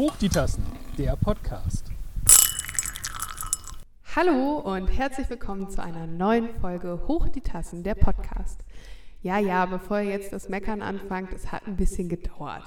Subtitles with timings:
[0.00, 0.64] Hoch die Tassen,
[0.96, 1.84] der Podcast.
[4.16, 8.64] Hallo und herzlich willkommen zu einer neuen Folge Hoch die Tassen, der Podcast.
[9.20, 12.62] Ja, ja, bevor ihr jetzt das Meckern anfangt, es hat ein bisschen gedauert.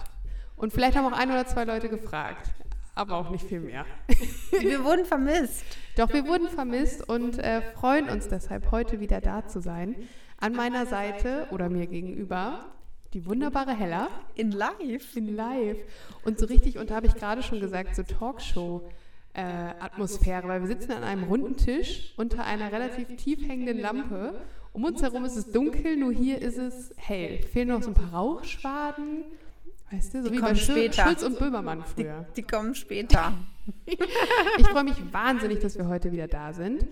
[0.58, 2.52] Und vielleicht haben auch ein oder zwei Leute gefragt,
[2.94, 3.88] aber auch nicht viel mehr.
[4.52, 5.66] Wir wurden vermisst.
[5.98, 9.96] Doch wir wurden vermisst und äh, freuen uns deshalb, heute wieder da zu sein.
[10.38, 12.74] An meiner Seite oder mir gegenüber
[13.14, 14.08] die wunderbare Hella.
[14.36, 15.16] In live.
[15.16, 15.78] In live.
[16.26, 20.92] Und so richtig, und da habe ich gerade schon gesagt, so Talkshow-Atmosphäre, weil wir sitzen
[20.94, 24.34] an einem runden Tisch unter einer relativ tief hängenden Lampe.
[24.72, 27.44] Um uns herum ist es dunkel, nur hier ist es hell.
[27.44, 29.26] Fehlen noch so ein paar Rauchschwaden.
[29.92, 31.04] Weißt du, so Die wie bei kommen Schul- später.
[31.04, 32.26] Schulz und Böhmermann Die, früher.
[32.36, 33.34] die kommen später.
[34.58, 36.86] Ich freue mich wahnsinnig, dass wir heute wieder da sind.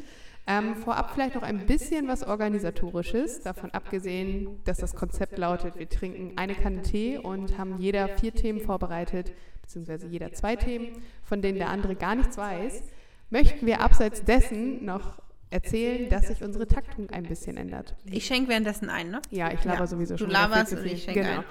[0.48, 5.88] Ähm, vorab vielleicht noch ein bisschen was Organisatorisches, davon abgesehen, dass das Konzept lautet, wir
[5.88, 11.41] trinken eine Kanne Tee und haben jeder vier Themen vorbereitet, beziehungsweise jeder zwei Themen, von
[11.41, 12.84] denen der andere gar nichts weiß,
[13.29, 17.96] möchten wir abseits dessen noch erzählen, dass sich unsere Taktung ein bisschen ändert.
[18.05, 19.21] Ich schenke währenddessen ein, ne?
[19.29, 20.27] Ja, ich laber Ja, sowieso du schon.
[20.27, 21.44] viel laberst und ich schenke genau.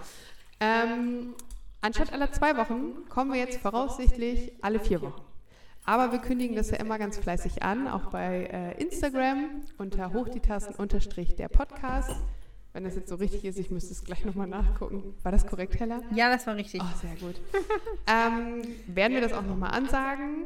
[0.59, 1.35] Ähm,
[1.81, 5.23] anstatt aller zwei Wochen kommen wir jetzt voraussichtlich alle vier Wochen.
[5.85, 10.77] Aber wir kündigen das ja immer ganz fleißig an, auch bei äh, Instagram unter Hochdietasten
[10.77, 12.15] unterstrich der Podcast.
[12.73, 15.15] Wenn das jetzt so richtig ist, ich müsste es gleich nochmal nachgucken.
[15.25, 16.03] War das korrekt, Hella?
[16.15, 16.81] Ja, das war richtig.
[16.83, 17.41] Oh, sehr gut.
[18.07, 20.45] ähm, werden wir das auch nochmal ansagen.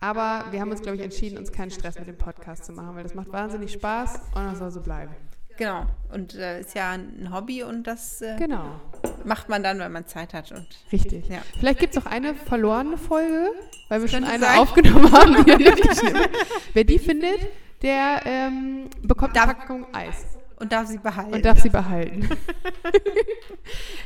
[0.00, 2.96] Aber wir haben uns, glaube ich, entschieden, uns keinen Stress mit dem Podcast zu machen,
[2.96, 5.12] weil das macht wahnsinnig Spaß und das soll so bleiben.
[5.58, 5.86] Genau.
[6.12, 8.80] Und äh, ist ja ein Hobby und das äh, Genau.
[9.24, 10.50] macht man dann, wenn man Zeit hat.
[10.50, 11.28] Und Richtig.
[11.28, 11.42] Ja.
[11.58, 13.50] Vielleicht gibt es auch eine verlorene Folge,
[13.92, 14.58] weil wir schon eine sein.
[14.58, 15.44] aufgenommen haben.
[15.44, 15.76] Die nehmen.
[16.72, 17.40] Wer die findet,
[17.82, 20.24] der ähm, bekommt eine Darf- Packung Eis
[20.56, 21.34] und darf sie behalten.
[21.34, 22.26] und darf sie behalten.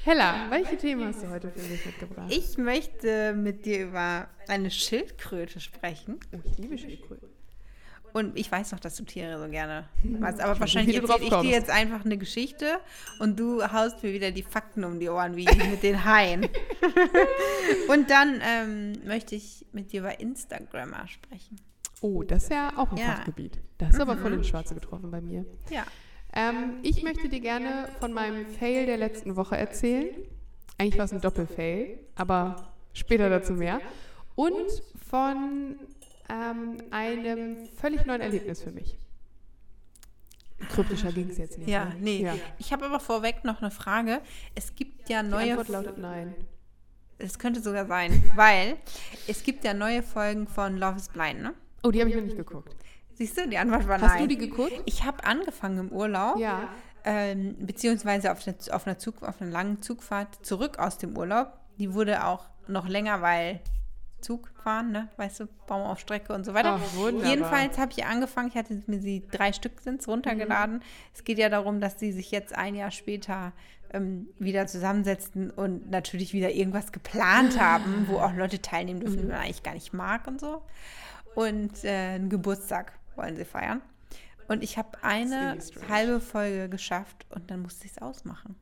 [0.04, 2.26] Hella, welche Themen hast du heute für mich mitgebracht?
[2.30, 6.18] ich möchte mit dir über eine Schildkröte sprechen.
[6.34, 7.28] oh, ich liebe Schildkröten.
[8.16, 10.40] Und ich weiß noch, dass du Tiere so gerne magst.
[10.40, 12.78] Aber wahrscheinlich wie du erzähle ich dir jetzt einfach eine Geschichte
[13.18, 16.48] und du haust mir wieder die Fakten um die Ohren, wie mit den Haien.
[17.88, 21.60] und dann ähm, möchte ich mit dir über Instagrammer sprechen.
[22.00, 23.16] Oh, das ist ja auch ein Ja.
[23.16, 23.58] Fachgebiet.
[23.76, 25.44] Das ist aber voll ins Schwarze getroffen bei mir.
[25.68, 25.84] Ja.
[26.32, 30.08] Ähm, ich möchte dir gerne von meinem Fail der letzten Woche erzählen.
[30.78, 33.78] Eigentlich war es ein Doppelfail, aber später dazu mehr.
[34.36, 35.76] Und von
[36.28, 38.98] ähm, einem völlig neuen Erlebnis für mich.
[40.70, 41.68] Kryptischer ging es jetzt nicht.
[41.68, 41.96] Ja, ne?
[42.00, 42.22] nee.
[42.22, 42.34] Ja.
[42.58, 44.20] Ich habe aber vorweg noch eine Frage.
[44.54, 45.50] Es gibt ja Die neue.
[45.50, 46.34] Antwort lautet nein.
[47.18, 48.76] Es könnte sogar sein, weil
[49.26, 51.54] es gibt ja neue Folgen von Love is Blind, ne?
[51.82, 52.74] Oh, die habe ich noch nicht geguckt.
[53.14, 54.22] Siehst du, die Antwort war Hast nein.
[54.22, 54.82] du die geguckt?
[54.84, 56.38] Ich habe angefangen im Urlaub.
[56.38, 56.68] Ja.
[57.04, 61.52] ähm, beziehungsweise auf, der, auf, einer Zug, auf einer langen Zugfahrt zurück aus dem Urlaub.
[61.78, 63.60] Die wurde auch noch länger, weil
[64.26, 65.08] Zug fahren, ne?
[65.16, 66.80] weißt du, Baum auf Strecke und so weiter.
[66.96, 67.30] Wunderbar.
[67.30, 70.82] Jedenfalls habe ich angefangen, ich hatte mir sie, drei Stück sind runtergeladen.
[71.14, 73.52] Es geht ja darum, dass sie sich jetzt ein Jahr später
[73.92, 79.26] ähm, wieder zusammensetzten und natürlich wieder irgendwas geplant haben, wo auch Leute teilnehmen dürfen, die
[79.26, 80.62] man eigentlich gar nicht mag und so.
[81.36, 83.80] Und äh, einen Geburtstag wollen sie feiern.
[84.48, 85.58] Und ich habe eine
[85.88, 88.56] halbe Folge geschafft und dann musste ich es ausmachen.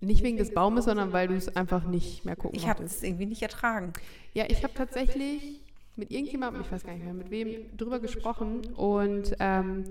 [0.00, 3.02] Nicht wegen des Baumes, sondern weil du es einfach nicht mehr gucken Ich habe es
[3.02, 3.92] irgendwie nicht ertragen.
[4.32, 5.60] Ja, ich habe tatsächlich
[5.96, 9.84] mit irgendjemandem, ich weiß gar nicht mehr, mit wem drüber gesprochen und ähm,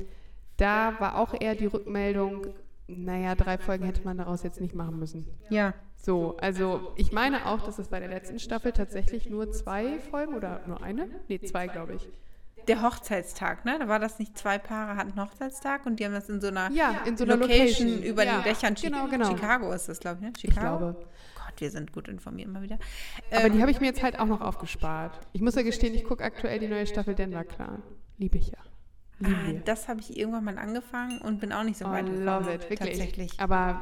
[0.55, 2.47] da war auch eher die Rückmeldung,
[2.87, 5.27] naja, drei Folgen hätte man daraus jetzt nicht machen müssen.
[5.49, 5.73] Ja.
[5.97, 10.35] So, also ich meine auch, dass es bei der letzten Staffel tatsächlich nur zwei Folgen
[10.35, 11.09] oder nur eine?
[11.27, 12.07] Nee, zwei, glaube ich.
[12.67, 13.77] Der Hochzeitstag, ne?
[13.79, 16.69] Da war das nicht zwei Paare hatten Hochzeitstag und die haben das in so einer
[16.71, 18.03] Ja, in so einer Location, Location.
[18.03, 18.75] über Ja, den Dächern.
[18.75, 19.29] Genau, genau.
[19.29, 20.33] Chicago ist das, glaube ich, ne?
[20.35, 20.77] Ich Chicago?
[20.77, 21.07] glaube.
[21.35, 22.77] Gott, wir sind gut informiert mal wieder.
[23.31, 25.19] Aber Ähm, die habe ich mir jetzt halt auch noch aufgespart.
[25.33, 27.81] Ich muss ja gestehen, ich gucke aktuell die neue Staffel Denver Clan.
[28.17, 28.57] Liebe ich ja.
[29.19, 32.15] Lieben ah, das habe ich irgendwann mal angefangen und bin auch nicht so weit love
[32.19, 32.79] gekommen, it, wirklich.
[32.79, 33.39] Tatsächlich.
[33.39, 33.79] Aber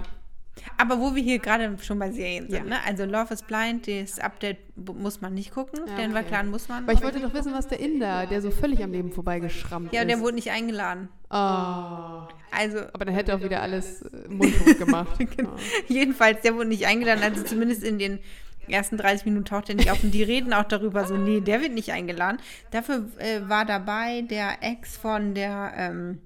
[0.78, 2.64] Aber wo wir hier gerade schon bei Serien sind, Ja.
[2.64, 2.78] ne?
[2.86, 5.82] Also Love is Blind, das Update muss man nicht gucken.
[5.88, 6.28] Ja, Denver okay.
[6.30, 6.88] Clan muss man.
[6.88, 10.02] Weil ich wollte doch wissen, was der Inder, der so völlig am Leben vorbeigeschrammt ja,
[10.02, 10.10] ist.
[10.10, 11.10] der wurde nicht eingeladen.
[11.30, 11.34] Oh.
[11.36, 15.20] Aber Also dann hätte auch wieder alles äh, mundtot gemacht.
[15.38, 15.52] Genau.
[15.56, 15.60] oh.
[15.88, 18.20] Jedenfalls, der wurde nicht eingeladen, also zumindest in den
[18.68, 21.62] ersten 30 Minuten taucht er nicht auf und die reden auch darüber so, nee, der
[21.62, 22.40] wird nicht eingeladen.
[22.72, 26.20] Dafür äh, war dabei der Ex von der, ähm,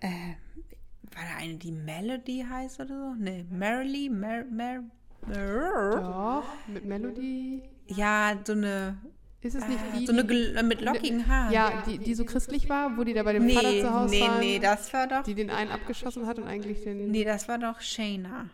[0.00, 0.08] äh,
[1.18, 3.14] war da eine, die Melody heißt oder so?
[3.18, 4.84] Nee, Marilee, Mer, Mer,
[5.26, 7.62] Mer, Doch, mit Melody.
[7.88, 8.98] ja, so eine,
[9.40, 11.52] Ist es nicht die, so eine die, mit lockigen Haaren.
[11.52, 14.14] ja, die, die so christlich war, wo die da bei dem Vater nee, zu Hause
[14.14, 17.10] nee, waren, nee, das war doch, die den einen abgeschossen hat und eigentlich den...
[17.10, 18.48] nee, das war doch Shayna.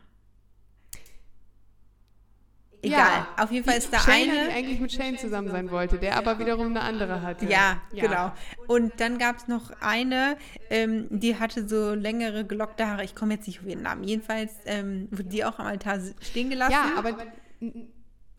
[2.84, 3.26] Egal.
[3.36, 4.48] Auf jeden Fall ist da Shane, eine.
[4.48, 7.46] die eigentlich mit Shane zusammen sein wollte, der aber wiederum eine andere hatte.
[7.46, 8.32] Ja, genau.
[8.66, 10.36] Und dann gab es noch eine,
[10.70, 13.04] ähm, die hatte so längere gelockte Haare.
[13.04, 14.04] Ich komme jetzt nicht auf ihren Namen.
[14.04, 16.72] Jedenfalls ähm, wurde die auch am Altar stehen gelassen.
[16.72, 17.16] Ja, aber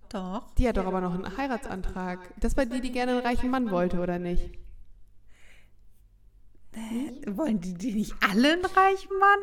[0.09, 0.53] doch.
[0.55, 2.19] die hat doch aber noch einen Heiratsantrag.
[2.39, 4.51] Das war die, die gerne einen reichen Mann wollte, oder nicht?
[7.27, 9.39] Wollen die, die nicht alle einen reichen Mann?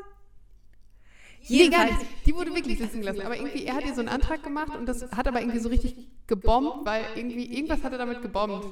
[1.48, 1.98] Nee, gar nicht.
[2.26, 3.22] Die wurde wirklich sitzen gelassen.
[3.22, 5.68] Aber irgendwie, er hat ihr so einen Antrag gemacht und das hat aber irgendwie so
[5.68, 5.96] richtig
[6.26, 8.64] gebombt, weil irgendwie, irgendwas hat er damit gebombt.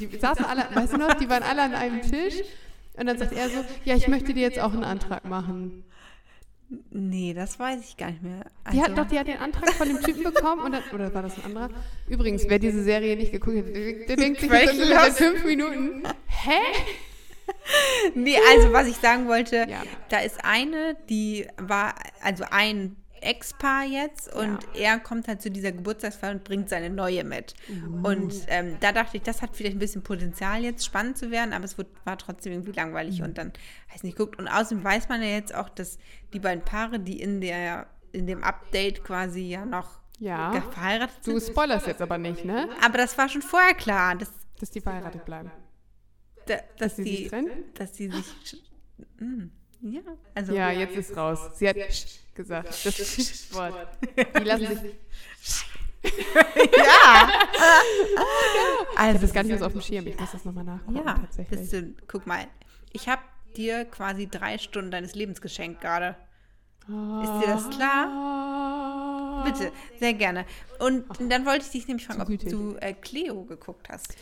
[0.00, 2.34] Die saßen alle, weißt du noch, die waren alle an einem Tisch
[2.94, 5.84] und dann sagt er so, ja, ich möchte dir jetzt auch einen Antrag machen.
[6.90, 8.44] Nee, das weiß ich gar nicht mehr.
[8.72, 11.12] Die hat Also- doch, die hat den Antrag von dem Typen bekommen und dann, oder
[11.12, 11.70] war das ein anderer?
[12.08, 15.18] Übrigens, wer diese Serie nicht geguckt hat, der, denkt sich jetzt Lost.
[15.18, 16.60] fünf Minuten, hä?
[18.14, 19.82] Nee, also was ich sagen wollte, Ja.
[20.08, 25.72] da ist eine, die war, also ein Ex-Paar jetzt und er kommt halt zu dieser
[25.72, 27.54] Geburtstagsfeier und bringt seine neue mit.
[28.02, 31.52] Und ähm, da dachte ich, das hat vielleicht ein bisschen Potenzial jetzt spannend zu werden,
[31.52, 33.52] aber es wird, war trotzdem irgendwie langweilig und dann
[33.92, 34.38] heißt nicht geguckt.
[34.38, 35.98] Und außerdem weiß man ja jetzt auch, dass
[36.32, 40.52] die beiden Paare, die in der in dem Update quasi ja noch Ja.
[40.72, 41.52] verheiratet Du sind.
[41.52, 42.70] spoilerst jetzt aber nicht, ne?
[42.82, 45.50] Aber das war schon vorher klar, dass, Dass die verheiratet bleiben.
[46.50, 47.64] Da, dass, sie sich die, trennen?
[47.74, 48.62] dass die sich.
[49.18, 49.44] Mm,
[49.82, 50.00] ja,
[50.34, 50.52] also.
[50.54, 51.38] Ja, jetzt ist raus.
[51.54, 51.76] Sie hat
[52.34, 52.68] gesagt.
[52.68, 53.88] Das Wort.
[54.38, 54.94] Die lassen sich.
[56.02, 57.28] Ja!
[57.28, 60.06] Ich habe also, das gar nicht mehr so auf dem Schirm.
[60.06, 60.96] Ich muss das nochmal nachgucken.
[60.96, 61.70] ja, tatsächlich.
[61.70, 62.46] du, guck mal,
[62.92, 63.20] ich habe
[63.54, 66.16] dir quasi drei Stunden deines Lebens geschenkt gerade.
[66.88, 69.44] Ist dir das klar?
[69.44, 70.44] Bitte, sehr gerne.
[70.78, 74.16] Und dann wollte ich dich nämlich fragen, ob du äh, Cleo geguckt hast.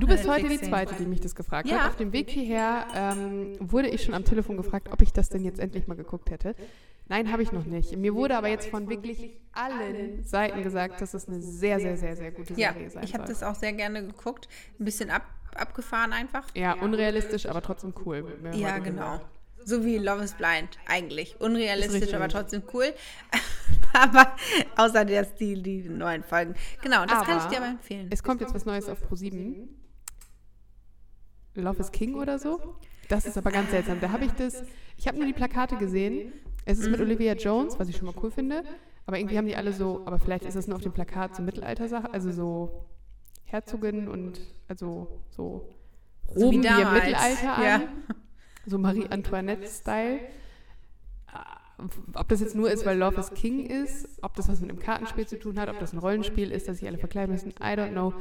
[0.00, 0.60] Du bist heute die.
[0.60, 1.80] Zweite, die mich das gefragt Ja.
[1.80, 1.90] hat.
[1.90, 5.44] Auf dem Weg hierher ähm, wurde ich schon am Telefon gefragt, ob ich das denn
[5.44, 6.54] jetzt endlich mal geguckt hätte.
[7.06, 7.96] Nein, habe ich noch nicht.
[7.96, 12.16] Mir wurde aber jetzt von wirklich allen Seiten gesagt, dass es eine sehr, sehr, sehr,
[12.16, 14.48] sehr gute Ja, Serie sein ich habe das auch sehr gerne geguckt.
[14.80, 15.22] Ein bisschen ab,
[15.54, 16.46] abgefahren einfach.
[16.54, 18.24] Ja, unrealistisch, aber trotzdem cool.
[18.54, 19.12] Ja, genau.
[19.12, 19.26] gesagt.
[19.66, 21.32] So wie Love is Blind eigentlich.
[21.34, 22.92] Ist Unrealistisch, aber trotzdem cool.
[23.92, 24.34] aber
[24.76, 26.54] außer der Stil, die neuen Folgen.
[26.82, 28.08] Genau, das kann ich dir aber empfehlen.
[28.10, 29.68] Es kommt jetzt was Neues auf Pro7.
[31.54, 32.76] Love is King oder so.
[33.08, 34.00] Das ist aber ganz seltsam.
[34.00, 34.64] Da habe ich das.
[34.96, 36.32] Ich habe nur die Plakate gesehen.
[36.64, 38.64] Es ist mit Olivia Jones, was ich schon mal cool finde.
[39.06, 41.42] Aber irgendwie haben die alle so, aber vielleicht ist es nur auf dem Plakat so
[41.42, 42.86] Mittelalter-Sache, also so
[43.44, 45.68] Herzogin und also so
[46.32, 46.92] So Roben wie im.
[46.92, 47.64] Mittelalter an.
[47.64, 47.82] Ja.
[48.66, 50.20] So Marie Antoinette-Style.
[52.14, 54.78] Ob das jetzt nur ist, weil Love is King ist, ob das was mit einem
[54.78, 57.76] Kartenspiel zu tun hat, ob das ein Rollenspiel ist, dass sich alle verkleiden müssen, I
[57.76, 58.14] don't know.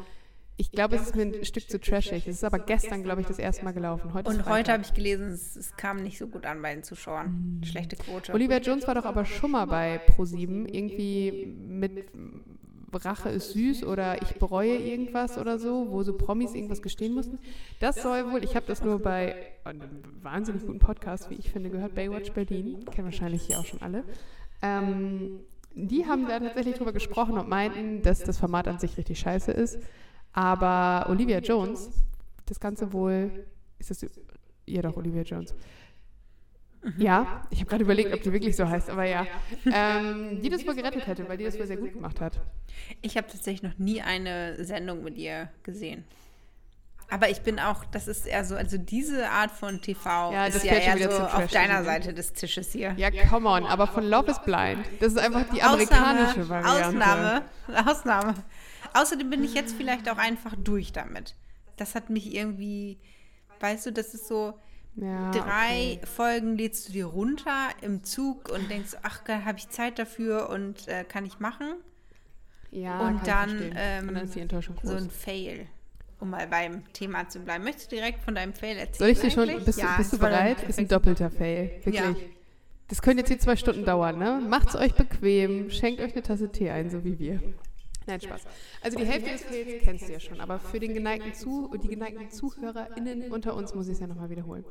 [0.56, 2.28] Ich glaube, es ist mir ein Stück zu trashig.
[2.28, 4.14] Es ist aber gestern, glaube ich, das erste Mal gelaufen.
[4.14, 6.84] Heute Und heute habe ich gelesen, es, es kam nicht so gut an bei den
[6.84, 7.62] Zuschauern.
[7.66, 8.34] Schlechte Quote.
[8.34, 12.06] Olivia Jones war doch aber schon mal bei Pro7, irgendwie mit
[12.96, 17.40] Rache ist süß oder ich bereue irgendwas oder so, wo so Promis irgendwas gestehen mussten.
[17.80, 21.70] Das soll wohl, ich habe das nur bei einem wahnsinnig guten Podcast, wie ich finde,
[21.70, 24.04] gehört, Baywatch Berlin, kennen wahrscheinlich hier auch schon alle.
[24.62, 25.40] Ähm,
[25.76, 29.52] die haben da tatsächlich drüber gesprochen und meinten, dass das Format an sich richtig scheiße
[29.52, 29.80] ist.
[30.34, 31.90] Aber Olivia Jones,
[32.46, 33.46] das Ganze wohl,
[33.80, 34.06] ist das,
[34.66, 35.56] ja doch, Olivia Jones.
[36.98, 39.26] Ja, ich habe gerade überlegt, ob die wirklich so heißt, aber ja.
[39.72, 42.42] Ähm, die das wohl gerettet hätte, weil die das wohl sehr gut gemacht hat.
[43.02, 46.04] Ich habe tatsächlich noch nie eine Sendung mit ihr gesehen.
[47.10, 50.56] Aber ich bin auch, das ist eher so, also diese Art von TV Ja, das
[50.56, 51.86] ist ja eher so auf deiner ne?
[51.86, 52.96] Seite des Tisches hier.
[52.98, 54.86] Ja, come on, aber von Love is Blind.
[55.00, 56.88] Das ist einfach die amerikanische Variante.
[56.88, 57.42] Ausnahme,
[57.86, 58.34] Ausnahme.
[58.94, 61.36] Außerdem bin ich jetzt vielleicht auch einfach durch damit.
[61.78, 63.00] Das hat mich irgendwie,
[63.60, 64.54] weißt du, das ist so,
[64.96, 69.98] Ja, drei Folgen lädst du dir runter im Zug und denkst, ach, habe ich Zeit
[69.98, 71.76] dafür und äh, kann ich machen?
[72.72, 74.90] ja, und dann, ähm, und dann ist die Enttäuschung groß.
[74.90, 75.68] So ein Fail,
[76.20, 77.64] um mal beim Thema zu bleiben.
[77.64, 78.98] Möchtest du direkt von deinem Fail erzählen?
[78.98, 80.64] Soll ich dir schon, bist, Ja, du, bist du bereit?
[80.68, 81.72] Ist ein doppelter Fail.
[81.84, 81.96] Wirklich.
[81.96, 82.16] Ja.
[82.88, 84.42] Das könnte jetzt hier zwei Stunden dauern, ne?
[84.48, 87.42] Macht's euch bequem, schenkt euch eine Tasse Tee ein, so wie wir.
[88.05, 88.43] Nein, Spaß.
[88.81, 91.88] Also die Hälfte des Fails kennst du ja schon, aber für den geneigten Zu die
[91.88, 94.65] geneigten ZuhörerInnen unter uns muss ich es ja nochmal wiederholen.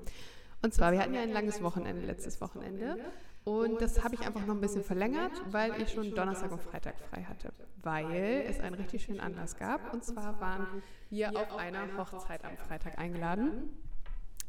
[0.63, 2.97] Und zwar, wir hatten ja ein langes Wochenende, letztes Wochenende.
[3.45, 6.95] Und das habe ich einfach noch ein bisschen verlängert, weil ich schon Donnerstag und Freitag
[7.11, 7.53] frei hatte.
[7.83, 9.93] Weil es einen richtig schönen Anlass gab.
[9.93, 13.71] Und zwar waren wir auf einer Hochzeit am Freitag eingeladen.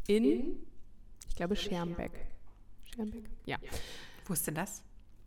[0.05, 0.59] In,
[1.27, 2.11] ich glaube, Schermbeck.
[2.83, 3.23] Schermbeck?
[3.45, 3.57] Ja.
[4.25, 4.83] Wo ist denn das?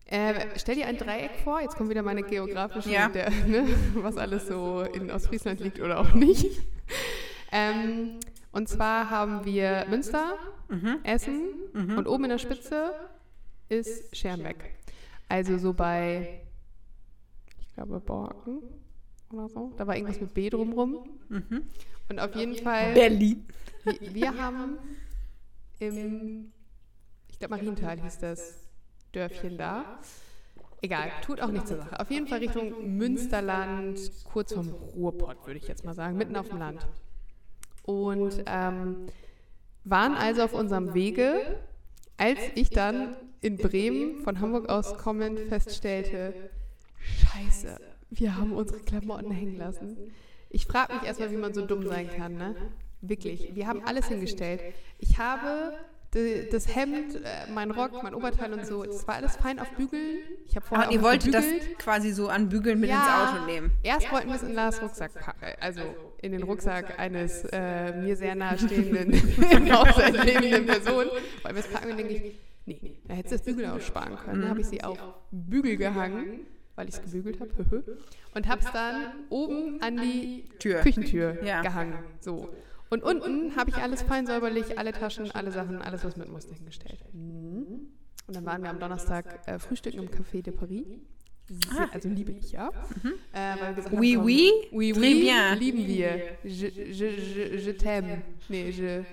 [0.07, 3.09] Äh, stell dir ein Dreieck vor, jetzt kommt wieder meine geografische, Ja.
[3.09, 6.47] der, ne, was alles so in Ostfriesland liegt oder auch nicht.
[7.53, 8.21] Ähm,
[8.53, 10.35] und zwar haben wir Münster,
[10.69, 10.99] Mhm.
[11.05, 11.39] Essen
[11.75, 12.93] und oben in der Spitze
[13.69, 14.75] ist Schermbeck.
[15.29, 16.41] Also so bei,
[17.61, 18.63] ich glaube Borken
[19.33, 19.73] oder so.
[19.77, 21.09] Da war irgendwas mit B drumrum.
[22.09, 23.47] Und auf jeden Fall, Berlin.
[23.85, 24.77] wir, wir haben
[25.79, 26.51] im,
[27.29, 28.66] ich glaube Marienthal hieß das
[29.17, 29.99] Dörfchen da.
[30.83, 31.99] Egal, tut auch nichts zur Sache.
[31.99, 36.49] Auf jeden Fall Richtung Münsterland, kurz vom Ruhrpott, würde ich jetzt mal sagen, mitten auf
[36.49, 36.87] dem Land.
[37.83, 39.07] Und ähm,
[39.85, 41.59] waren also auf unserem Wege,
[42.19, 46.35] als ich dann in Bremen von Hamburg aus kommend feststellte,
[46.99, 47.79] scheiße,
[48.11, 49.97] wir haben unsere Klamotten hängen lassen.
[50.51, 52.55] Ich frage mich erstmal, wie man so dumm sein kann, ne?
[53.01, 53.55] Wirklich.
[53.55, 54.61] Wir haben alles hingestellt.
[54.99, 55.73] Ich habe
[56.51, 57.21] das Hemd, äh,
[57.53, 60.19] mein Rock, mein Oberteil und so, das war alles fein auf Bügeln.
[60.47, 61.45] Ich habe vorher Ah, ihr wolltet das
[61.79, 63.71] quasi so an Bügeln mit ins Auto nehmen.
[63.83, 65.83] Erst wollten wir es in Lars Rucksack packen, also
[66.23, 70.95] in den Rucksack eines äh, mir sehr nahestehenden, lebenden Person.
[71.07, 71.11] Wollten
[71.45, 74.41] wir es packen und denke ich, nee, da hättest du das Bügel aussparen können.
[74.43, 74.99] Dann habe ich sie auf
[75.31, 76.41] Bügel gehangen,
[76.75, 77.51] weil ich es gebügelt habe,
[78.35, 80.81] und habe es dann oben an die Tür.
[80.81, 81.63] Küchentür Ja.
[81.63, 81.99] gehangen.
[82.21, 82.49] So.
[82.91, 86.55] Und unten habe ich alles fein säuberlich, alle Taschen, alle Sachen, alles, was mit musste,
[86.55, 86.99] hingestellt.
[87.13, 87.91] Und
[88.35, 90.87] dann waren wir am Donnerstag äh, frühstücken im Café de Paris.
[91.49, 92.71] Sehr, also liebe ich, ja.
[93.33, 94.51] Äh, weil wir gesagt haben, Oui, komm, oui.
[94.73, 95.59] oui, oui, bien.
[95.59, 96.19] lieben wir.
[96.43, 98.23] Je, je, je, je t'aime.
[98.49, 99.05] Nee, je,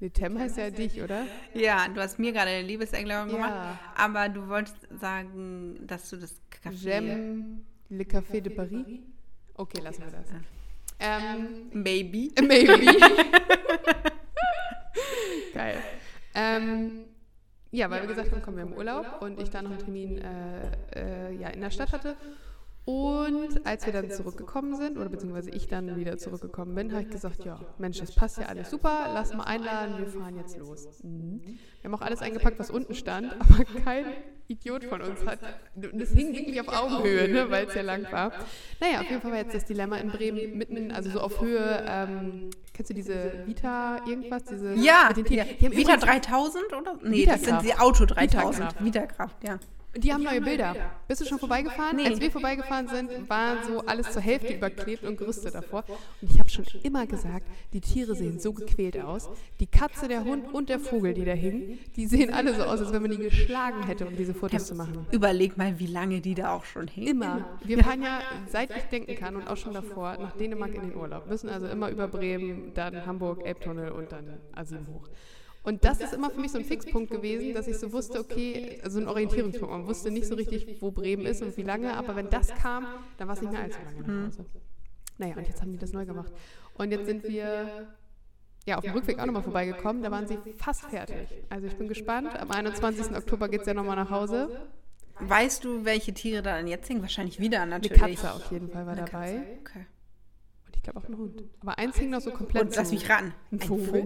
[0.00, 1.26] nee, t'aime heißt ja dich, oder?
[1.52, 3.78] Ja, du hast mir gerade eine Liebeserklärung gemacht, Ja.
[3.96, 6.76] aber du wolltest sagen, dass du das Kaffee...
[6.76, 7.60] J'aime
[7.90, 8.86] le Café de Paris.
[9.54, 10.26] Okay, lassen wir das.
[11.00, 12.32] Ähm, Baby.
[12.40, 12.86] Maybe.
[15.54, 15.78] Geil.
[16.34, 17.04] Ähm,
[17.70, 20.18] ja, weil wir gesagt haben, kommen wir im Urlaub und ich da noch einen Termin
[20.18, 22.16] äh, äh, ja, in der Stadt hatte.
[22.88, 27.10] Und als wir dann zurückgekommen sind, oder beziehungsweise ich dann wieder zurückgekommen bin, habe ich
[27.10, 30.88] gesagt, ja, Mensch, das passt ja alles super, lass mal einladen, wir fahren jetzt los.
[31.02, 31.42] Mhm.
[31.44, 34.06] Wir haben auch alles eingepackt, was unten stand, aber kein
[34.46, 35.38] Idiot von uns hat,
[35.74, 38.32] das hing wirklich auf Augenhöhe, ne, weil es ja lang war.
[38.80, 41.84] Naja, auf jeden Fall war jetzt das Dilemma in Bremen mitten, also so auf Höhe,
[41.86, 44.44] ähm, kennst du diese Vita irgendwas?
[44.44, 45.14] Diese, Ja, ja.
[45.14, 46.98] Vita übrigens- 3000 oder?
[47.02, 48.80] Nee, das sind die Auto 3000.
[48.80, 48.82] Vitakraft.
[48.82, 49.58] Vitakraft, ja.
[50.00, 50.76] Die haben neue Bilder.
[51.08, 51.96] Bist du schon vorbeigefahren?
[51.96, 52.06] Nee.
[52.06, 55.84] Als wir vorbeigefahren sind, waren so alles zur Hälfte überklebt und Gerüste davor.
[56.22, 59.28] Und ich habe schon immer gesagt, die Tiere sehen so gequält aus.
[59.58, 62.80] Die Katze, der Hund und der Vogel, die da hingen, die sehen alle so aus,
[62.80, 65.06] als wenn man die geschlagen hätte, um diese Fotos zu machen.
[65.10, 67.08] Überleg mal, wie lange die da auch schon hängen.
[67.08, 67.58] Immer.
[67.64, 70.96] Wir fahren ja, seit ich denken kann und auch schon davor, nach Dänemark in den
[70.96, 71.26] Urlaub.
[71.28, 75.08] Müssen also immer über Bremen, dann Hamburg, Elbtunnel und dann Asim hoch.
[75.62, 78.80] Und das ist immer für mich so ein Fixpunkt gewesen, dass ich so wusste, okay,
[78.82, 79.70] also ein Orientierungspunkt.
[79.70, 82.86] Man wusste nicht so richtig, wo Bremen ist und wie lange, aber wenn das kam,
[83.18, 84.46] dann war es nicht mehr allzu lange nach Hause.
[85.18, 86.32] Naja, und jetzt haben die das neu gemacht.
[86.74, 87.88] Und jetzt sind wir
[88.66, 90.02] ja, auf dem Rückweg auch nochmal vorbeigekommen.
[90.02, 91.26] Da waren sie fast fertig.
[91.48, 92.38] Also ich bin gespannt.
[92.38, 93.16] Am 21.
[93.16, 94.68] Oktober geht es ja nochmal nach Hause.
[95.20, 97.02] Weißt du, welche Tiere da dann jetzt hängen?
[97.02, 98.20] Wahrscheinlich wieder Eine natürlich.
[98.20, 99.58] Katze auf jeden Fall war Eine dabei.
[99.60, 99.86] Okay.
[100.66, 101.42] Und ich glaube auch ein Hund.
[101.60, 103.32] Aber eins hing noch so komplett Und lass mich ran.
[103.50, 104.04] Ein Ein Vogel.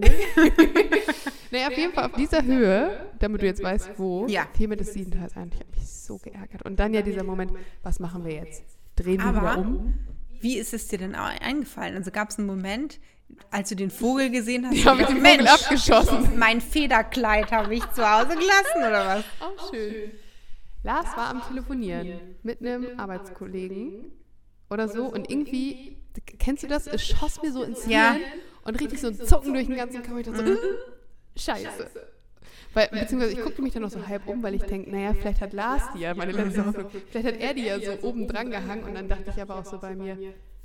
[1.53, 4.47] Naja, auf jeden Fall auf dieser Höhe, damit du jetzt weißt, wo, Ja.
[4.57, 5.49] fiel mir das Siebenteils ein.
[5.53, 6.63] Ich habe mich so geärgert.
[6.63, 7.51] Und dann ja dieser Moment,
[7.83, 8.63] was machen wir jetzt?
[8.95, 9.93] Drehen wir Aber um?
[10.41, 11.95] wie ist es dir denn auch eingefallen?
[11.95, 12.99] Also gab es einen Moment,
[13.49, 14.75] als du den Vogel gesehen hast?
[14.75, 16.37] Die haben mit dem Vogel abgeschossen.
[16.37, 19.23] Mein Federkleid habe ich zu Hause gelassen oder was?
[19.39, 20.11] Auch schön.
[20.83, 24.11] Lars war am Telefonieren mit einem Arbeitskollegen
[24.69, 25.97] oder so und irgendwie,
[26.39, 26.87] kennst du das?
[26.87, 28.11] Es schoss mir so ins Ja.
[28.13, 28.21] Hirn
[28.65, 30.19] und richtig so ein Zucken durch den ganzen Körper.
[30.19, 30.57] Ich dachte so, äh,
[31.35, 31.89] scheiße.
[32.73, 35.41] Weil, beziehungsweise ich guckte mich dann noch so halb um, weil ich denke, naja, vielleicht
[35.41, 38.49] hat Lars die ja, meine letzte Hoffnung, vielleicht hat er die ja so oben dran
[38.49, 40.17] gehangen und dann dachte ich aber auch so bei mir,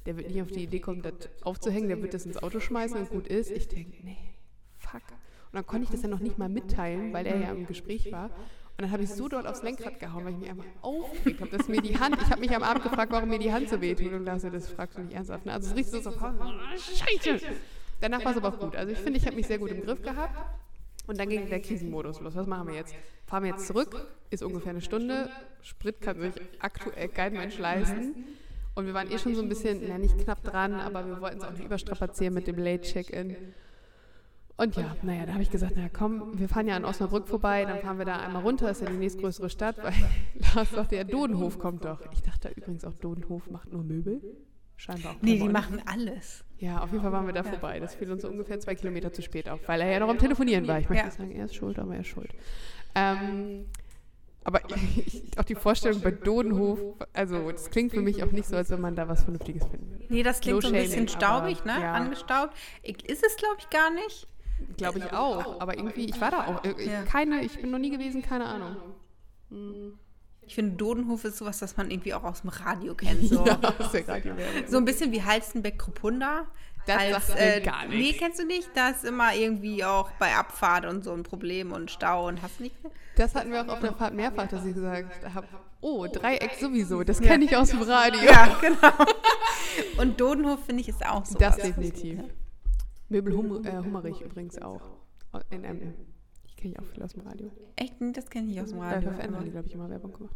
[0.07, 2.99] der wird nicht auf die Idee kommen, das aufzuhängen, der wird das ins Auto schmeißen
[2.99, 3.51] und gut ist.
[3.51, 4.17] Ich denke, nee,
[4.79, 5.03] fuck.
[5.51, 8.11] Und dann konnte ich das ja noch nicht mal mitteilen, weil er ja im Gespräch
[8.11, 8.27] war.
[8.27, 11.57] Und dann habe ich so dort aufs Lenkrad gehauen, weil ich mich einfach aufgeregt habe,
[11.57, 13.81] dass mir die Hand, ich habe mich am Abend gefragt, warum mir die Hand so
[13.81, 14.13] wehtut.
[14.13, 15.47] Und Lars, das fragst du nicht ernsthaft.
[15.47, 15.53] Ne?
[15.53, 17.41] Also es riecht so so, scheiße.
[18.01, 18.77] Danach war es aber auch gut.
[18.77, 20.37] Also ich finde, ich habe mich sehr gut im Griff gehabt.
[21.07, 22.37] Und dann ging der Krisenmodus los.
[22.37, 22.95] Was machen wir jetzt?
[23.27, 24.07] Fahren wir jetzt zurück?
[24.29, 25.31] Ist ungefähr eine Stunde.
[25.63, 28.27] Sprit kann sich aktuell kein Mensch leisten.
[28.75, 31.39] Und wir waren eh schon so ein bisschen, na nicht knapp dran, aber wir wollten
[31.39, 33.37] es auch nicht überstrapazieren mit dem Late Check-In.
[34.59, 37.65] Und ja, naja, da habe ich gesagt, na komm, wir fahren ja an Osnabrück vorbei,
[37.65, 39.95] dann fahren wir da einmal runter, ist ja die nächstgrößere Stadt, weil
[40.55, 42.01] Lars sagte, ja, Dodenhof kommt doch.
[42.13, 44.21] Ich dachte übrigens auch, Dodenhof macht nur Möbel.
[44.79, 45.17] Scheinbar auch.
[45.23, 46.45] Nee, die machen alles.
[46.59, 47.79] Ja, auf jeden Fall waren wir da vorbei.
[47.81, 50.19] Das fiel uns so ungefähr zwei Kilometer zu spät auf, weil er ja noch am
[50.19, 50.79] Telefonieren war.
[50.79, 51.07] Ich möchte Ja.
[51.07, 52.31] nicht sagen, er ist schuld, aber er ist schuld.
[52.95, 53.67] Ähm,
[54.45, 54.61] aber
[55.37, 56.79] auch die Vorstellung bei Dodenhof,
[57.13, 59.91] also das klingt für mich auch nicht so, als wenn man da was Vernünftiges finden
[59.91, 60.07] würde.
[60.09, 61.77] Nee, das klingt No so ein bisschen staubig, ne?
[61.81, 61.93] ja.
[61.93, 62.57] Angestaubt.
[62.83, 64.27] Ist es, glaube ich, gar nicht.
[64.77, 65.61] Glaube ich auch.
[65.61, 66.65] Aber irgendwie, ich war da auch.
[66.65, 67.03] äh, Ich, Ja.
[67.03, 68.77] keine, ich bin noch nie gewesen, keine Ahnung.
[70.49, 73.23] Ich finde, Dodenhof ist sowas, das man irgendwie auch aus dem Radio kennt.
[73.29, 74.23] So, Ja, aus der
[74.67, 76.47] so ein bisschen wie Halstenbeck-Krupunda.
[76.87, 78.19] Das sagt mir gar Nee, nichts.
[78.19, 78.71] kennst du nicht?
[78.75, 82.61] Da ist immer irgendwie auch bei Abfahrt und so ein Problem und Stau und hast
[82.61, 82.75] nicht.
[83.17, 85.47] Das hatten wir auch auf der Fahrt mehrfach, dass ich gesagt habe,
[85.83, 88.23] oh, Dreieck sowieso, das kenne ich aus dem Radio.
[88.23, 90.01] Ja, genau.
[90.01, 91.37] Und Dodenhof, finde ich, ist auch so.
[91.39, 92.21] Das definitiv.
[93.11, 94.81] Möbel hum äh, Hummerich übrigens auch.
[95.51, 95.95] In Emden.
[96.59, 97.53] Kenne ich auch viel aus dem Radio.
[97.77, 97.95] Echt?
[98.01, 99.13] Das kenne ich aus dem Bei Radio.
[99.13, 100.35] FFN haben die, glaube ich, immer Werbung gemacht.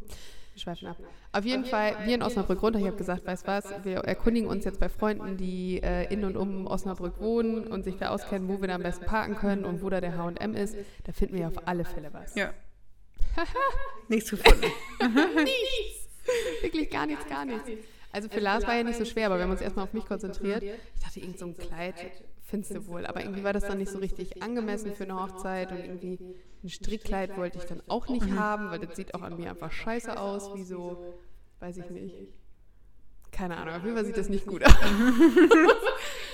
[0.52, 0.96] Wir schweifen ab.
[1.32, 2.78] Auf jeden Fall, wir in Osnabrück runter.
[2.78, 6.36] Ich habe gesagt, weißt was, wir erkundigen uns jetzt bei Freunden, die äh, in und
[6.36, 9.82] um Osnabrück wohnen und sich da auskennen, wo wir da am besten parken können und
[9.82, 10.76] wo da der H&M ist.
[11.02, 12.36] Da finden wir auf alle Fälle was.
[12.36, 12.54] Ja.
[14.08, 14.66] Nichts gefunden.
[16.60, 17.68] Wirklich gar nichts, gar nichts.
[18.12, 20.06] Also für Lars war ja nicht so schwer, aber wir haben uns erstmal auf mich
[20.06, 20.62] konzentriert.
[20.62, 21.94] Ich dachte, irgend so ein Kleid
[22.52, 23.06] findest du wohl.
[23.06, 26.18] Aber irgendwie war das dann nicht so richtig angemessen für eine Hochzeit und irgendwie
[26.62, 29.72] ein Strickkleid wollte ich dann auch nicht haben, weil das sieht auch an mir einfach
[29.72, 31.14] scheiße aus, wie so,
[31.60, 32.14] weiß ich nicht.
[33.30, 34.74] Keine Ahnung, auf jeden Fall sieht das nicht gut aus.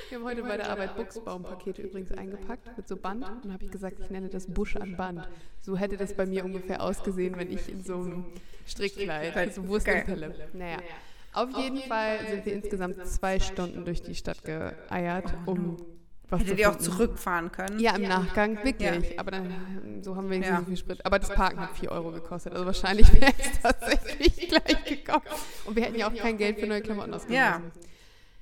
[0.09, 3.65] Wir haben heute bei der Arbeit Buchsbaumpakete übrigens eingepackt mit so Band und dann habe
[3.65, 5.29] ich gesagt, ich nenne das Busch an Band.
[5.61, 8.25] So hätte das bei mir ungefähr ausgesehen, wenn ich in so einem
[8.67, 10.49] Strickkleid, so Wurstpelle.
[10.53, 10.79] Naja,
[11.33, 15.77] auf jeden Fall sind wir insgesamt zwei Stunden durch die Stadt geeiert, um
[16.31, 17.79] was zu Hättet ihr auch zurückfahren können?
[17.81, 19.13] Ja, im Nachgang wirklich.
[19.13, 19.19] Ja.
[19.19, 20.59] Aber dann, so haben wir irgendwie Ja.
[20.59, 21.05] so viel Sprit.
[21.07, 22.53] Aber das Parken hat 4 Euro gekostet.
[22.53, 25.25] Also wahrscheinlich wäre es tatsächlich gleich gekommen.
[25.65, 27.37] Und wir hätten ja auch kein Geld für neue Klamotten ausgegeben.
[27.41, 27.63] Ja.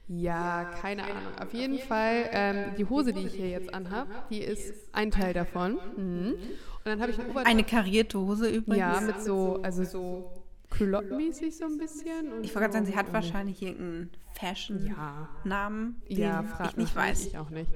[0.09, 1.16] Ja, keine Ahnung.
[1.40, 5.33] Auf jeden Fall, ähm, die Hose, die ich hier jetzt anhabe, die ist ein Teil
[5.35, 5.78] davon.
[5.97, 6.35] Mhm.
[6.35, 6.38] Und
[6.85, 7.50] dann habe ich ein Oberteil.
[7.50, 8.78] Eine karierte Hose übrigens.
[8.78, 10.45] Ja, mit so, also so
[10.78, 12.33] Culotte-mäßig so ein bisschen.
[12.33, 16.16] Und ich wollte gerade sagen, sie hat wahrscheinlich irgendeinen Fashion-Namen, ja.
[16.16, 17.26] den Ja, frag ich nicht weiß.
[17.26, 17.71] Ich auch nicht.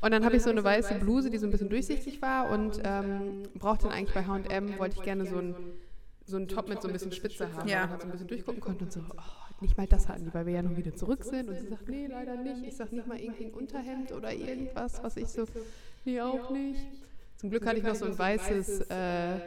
[0.00, 2.80] Und dann habe ich so eine weiße Bluse, die so ein bisschen durchsichtig war und
[2.84, 5.54] ähm, brauchte dann eigentlich bei H&M, wollte ich gerne so einen
[6.24, 7.78] so einen Top mit so ein bisschen Spitze haben, Ja.
[7.78, 10.24] wo man halt so ein bisschen durchgucken konnte und so, oh, nicht mal das hatten
[10.24, 12.62] die, weil wir ja noch wieder zurück sind und sie sagt, nee, leider nicht.
[12.64, 15.44] Ich sag nicht mal irgendwie ein Unterhemd oder irgendwas, was ich so,
[16.04, 16.86] nee, auch nicht.
[17.36, 19.40] Zum Glück hatte ich noch so ein weißes, äh,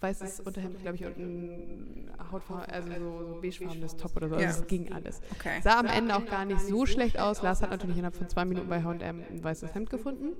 [0.00, 4.36] weißes Unterhemd, glaube ich, und ein Hautfarbe, also so, so beigefarbenes Top oder so.
[4.36, 5.20] Also es ging alles.
[5.32, 5.60] Okay.
[5.62, 7.42] Sah am Ende auch gar nicht so schlecht aus.
[7.42, 10.32] Lars hat natürlich innerhalb von zwei Minuten bei H&M ein weißes Hemd gefunden.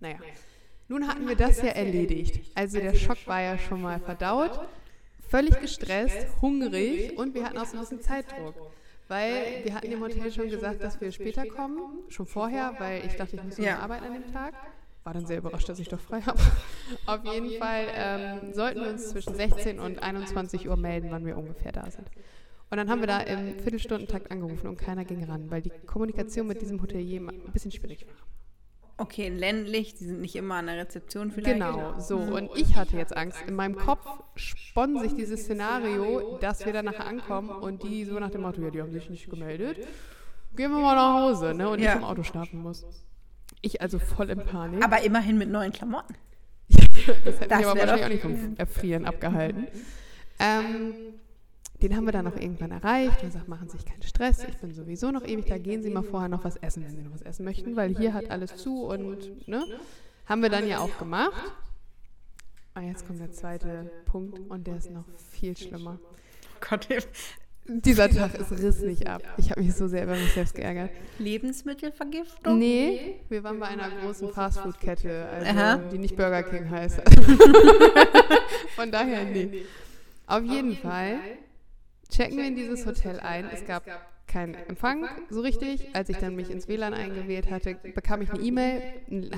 [0.00, 0.18] Naja,
[0.88, 2.40] nun hatten wir das ja erledigt.
[2.54, 4.60] Also der Schock war ja schon mal verdaut,
[5.28, 8.54] völlig gestresst, hungrig und wir hatten auch so ein bisschen Zeitdruck.
[9.08, 11.78] Weil wir hatten im Hotel schon gesagt, dass wir später kommen,
[12.08, 14.52] schon vorher, weil ich dachte, ich muss noch arbeiten an dem Tag.
[15.08, 16.38] War dann sehr überrascht, dass ich doch frei habe.
[17.06, 21.38] Auf jeden Fall ähm, sollten wir uns zwischen 16 und 21 Uhr melden, wann wir
[21.38, 22.06] ungefähr da sind.
[22.68, 26.46] Und dann haben wir da im Viertelstundentakt angerufen und keiner ging ran, weil die Kommunikation
[26.46, 28.16] mit diesem Hotelier ein bisschen schwierig war.
[28.98, 31.54] Okay, ländlich, die sind nicht immer an der Rezeption vielleicht.
[31.54, 32.18] Genau, so.
[32.18, 33.38] Und ich hatte jetzt Angst.
[33.46, 38.18] In meinem Kopf spann sich dieses Szenario, dass wir dann nachher ankommen und die so
[38.20, 39.78] nach dem Motto, ja, die haben sich nicht gemeldet.
[40.54, 41.70] Gehen wir mal nach Hause, ne?
[41.70, 41.92] Und Ja.
[41.92, 42.84] ich im Auto schlafen muss.
[43.60, 44.84] Ich also voll in Panik.
[44.84, 46.14] Aber immerhin mit neuen Klamotten.
[46.68, 49.66] das hätte das mich aber wahrscheinlich auch nicht vom Erfrieren abgehalten.
[50.38, 50.94] Ähm,
[51.82, 54.56] den haben wir dann noch irgendwann erreicht und sagt, machen Sie sich keinen Stress, ich
[54.56, 57.12] bin sowieso noch ewig da, gehen Sie mal vorher noch was essen, wenn Sie noch
[57.12, 59.64] was essen möchten, weil hier hat alles zu und, ne?
[60.26, 61.52] Haben wir dann ja auch gemacht.
[62.74, 65.98] Und jetzt kommt der zweite Punkt und der ist noch viel schlimmer.
[66.68, 66.88] Gott,
[67.68, 69.22] Dieser Tag ist riss nicht ab.
[69.36, 70.90] Ich habe mich so sehr über mich selbst geärgert.
[71.18, 72.58] Lebensmittelvergiftung?
[72.58, 77.00] Nee, wir waren bei einer großen Fastfood-Kette, also, die nicht Burger King heißt.
[78.76, 79.64] Von daher nee.
[80.26, 81.18] Auf jeden Fall
[82.10, 83.46] checken wir in dieses Hotel ein.
[83.52, 83.84] Es gab
[84.26, 85.88] keinen Empfang so richtig.
[85.94, 88.82] Als ich dann mich ins WLAN eingewählt hatte, bekam ich eine E-Mail,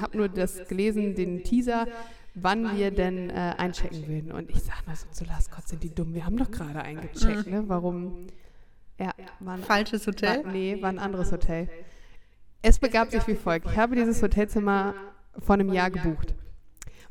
[0.01, 1.87] habe nur das gelesen, den Teaser,
[2.35, 4.33] wann wir denn äh, einchecken würden.
[4.33, 6.83] Und ich sage nur so zu Lars, Gott, sind die dumm, wir haben doch gerade
[6.83, 7.65] eingecheckt, ne?
[7.67, 8.27] Warum?
[8.99, 10.45] Ja, wann, Falsches Hotel?
[10.45, 11.69] war, nee, war ein anderes Hotel.
[12.63, 13.67] Es begab sich wie folgt.
[13.71, 14.95] Ich habe dieses Hotelzimmer
[15.39, 16.35] vor einem Jahr gebucht.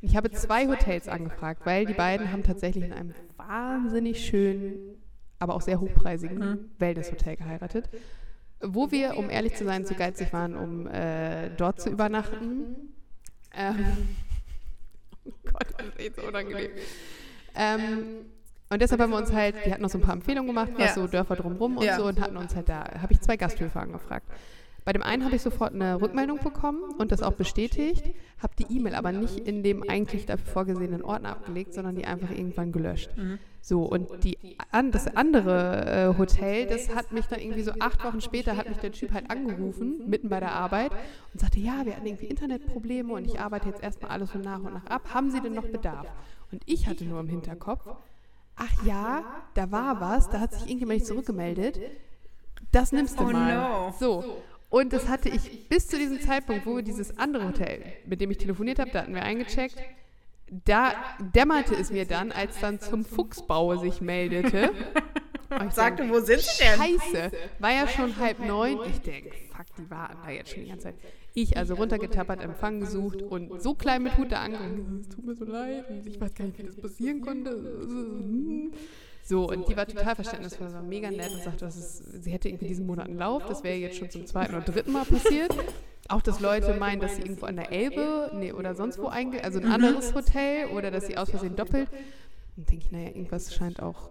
[0.02, 4.98] Und ich habe zwei Hotels angefragt, weil die beiden haben tatsächlich in einem wahnsinnig schönen,
[5.40, 7.90] aber auch sehr hochpreisigen Wellness-Hotel geheiratet.
[8.62, 12.94] Wo wir, um ehrlich zu sein, zu geizig waren, um äh, dort zu übernachten.
[13.56, 14.29] Ähm, oh
[15.52, 16.72] Gott, das ist echt so unangenehm.
[17.56, 18.26] Ähm,
[18.70, 20.96] und deshalb haben wir uns halt, die hatten noch so ein paar Empfehlungen gemacht, was
[20.96, 21.02] Ja.
[21.02, 21.96] so Dörfer drumrum und Ja.
[21.98, 24.28] so und hatten uns halt da, habe ich zwei Gasthöfe angefragt.
[24.90, 28.04] Bei dem einen habe ich sofort eine Rückmeldung bekommen und das auch bestätigt,
[28.42, 32.32] habe die E-Mail aber nicht in dem eigentlich dafür vorgesehenen Ordner abgelegt, sondern die einfach
[32.32, 33.12] irgendwann gelöscht.
[33.62, 38.04] So, und die, an, das andere äh, Hotel, das hat mich dann irgendwie so acht
[38.04, 40.92] Wochen später, hat mich der Typ halt angerufen, mitten bei der Arbeit,
[41.36, 44.64] und sagte, ja, wir hatten irgendwie Internetprobleme und ich arbeite jetzt erstmal alles so nach
[44.64, 45.14] und nach ab.
[45.14, 46.08] Haben Sie denn noch Bedarf?
[46.52, 47.86] Und ich hatte nur im Hinterkopf,
[48.56, 49.24] ach ja,
[49.54, 51.80] da war was, da hat sich irgendjemand nicht zurückgemeldet.
[52.72, 53.56] Das nimmst du Oh mal.
[53.56, 53.94] no.
[54.00, 54.24] So.
[54.70, 58.30] Und das hatte ich bis zu diesem Zeitpunkt, wo wir dieses andere Hotel, mit dem
[58.30, 59.78] ich telefoniert habe, da hatten wir eingecheckt,
[60.66, 64.72] da dämmerte es mir dann, als dann zum Fuchsbau sich meldete.
[65.50, 66.78] Und ich Sagte, wo sind sie denn?
[66.78, 68.80] Scheiße, war ja schon halb neun.
[68.88, 70.96] Ich denke, fuck, die warten da jetzt schon die ganze Zeit.
[71.34, 75.00] Ich also runtergetappert, Empfang gesucht und so klein mit Hut da angekommen.
[75.02, 77.52] Es tut mir so leid und ich weiß gar nicht, wie das passieren konnte.
[79.30, 82.50] So, und die war total verständnisvoll, war mega nett und sagte, das ist, sie hätte
[82.50, 83.46] irgendwie diesen Monat einen Lauf.
[83.46, 85.56] Das wäre jetzt schon zum zweiten oder dritten Mal passiert.
[86.08, 89.44] Auch, dass Leute meinen, dass sie irgendwo an der Elbe nee, oder sonst wo einge...
[89.44, 91.90] Also ein anderes Hotel oder dass sie aus Versehen doppelt.
[92.56, 94.10] Dann denke ich, naja, irgendwas scheint auch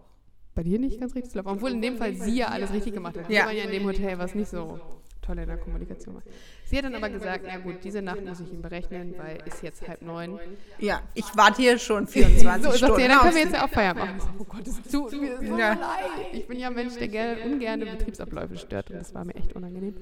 [0.55, 1.49] bei dir nicht ganz richtig zu laufen.
[1.49, 3.29] Obwohl in dem Fall sie ja alles richtig gemacht hat.
[3.29, 3.47] Wir Ja.
[3.47, 4.79] waren ja in dem Hotel, was nicht so
[5.21, 6.23] toll in der Kommunikation war.
[6.69, 9.63] Sie hat dann aber gesagt, na gut, diese Nacht muss ich ihm berechnen, weil ist
[9.63, 10.39] jetzt halb neun.
[10.79, 13.01] Ja, ich warte hier schon 24 So, Stunden.
[13.01, 14.35] ja, dann können wir auf jetzt ja auch Feierabend machen.
[14.39, 15.73] Oh Gott, es tut mir so Ja.
[15.73, 16.29] leid.
[16.33, 19.55] Ich bin ja ein Mensch, der gerne, ungerne Betriebsabläufe stört und das war mir echt
[19.55, 19.95] unangenehm.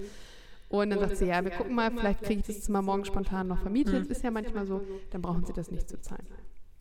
[0.69, 3.47] Und dann sagt sie, ja, wir gucken mal, vielleicht kriege ich das Zimmer morgen spontan
[3.47, 4.09] noch vermietet.
[4.09, 6.27] Ist ja manchmal so, dann brauchen sie das nicht zu zahlen.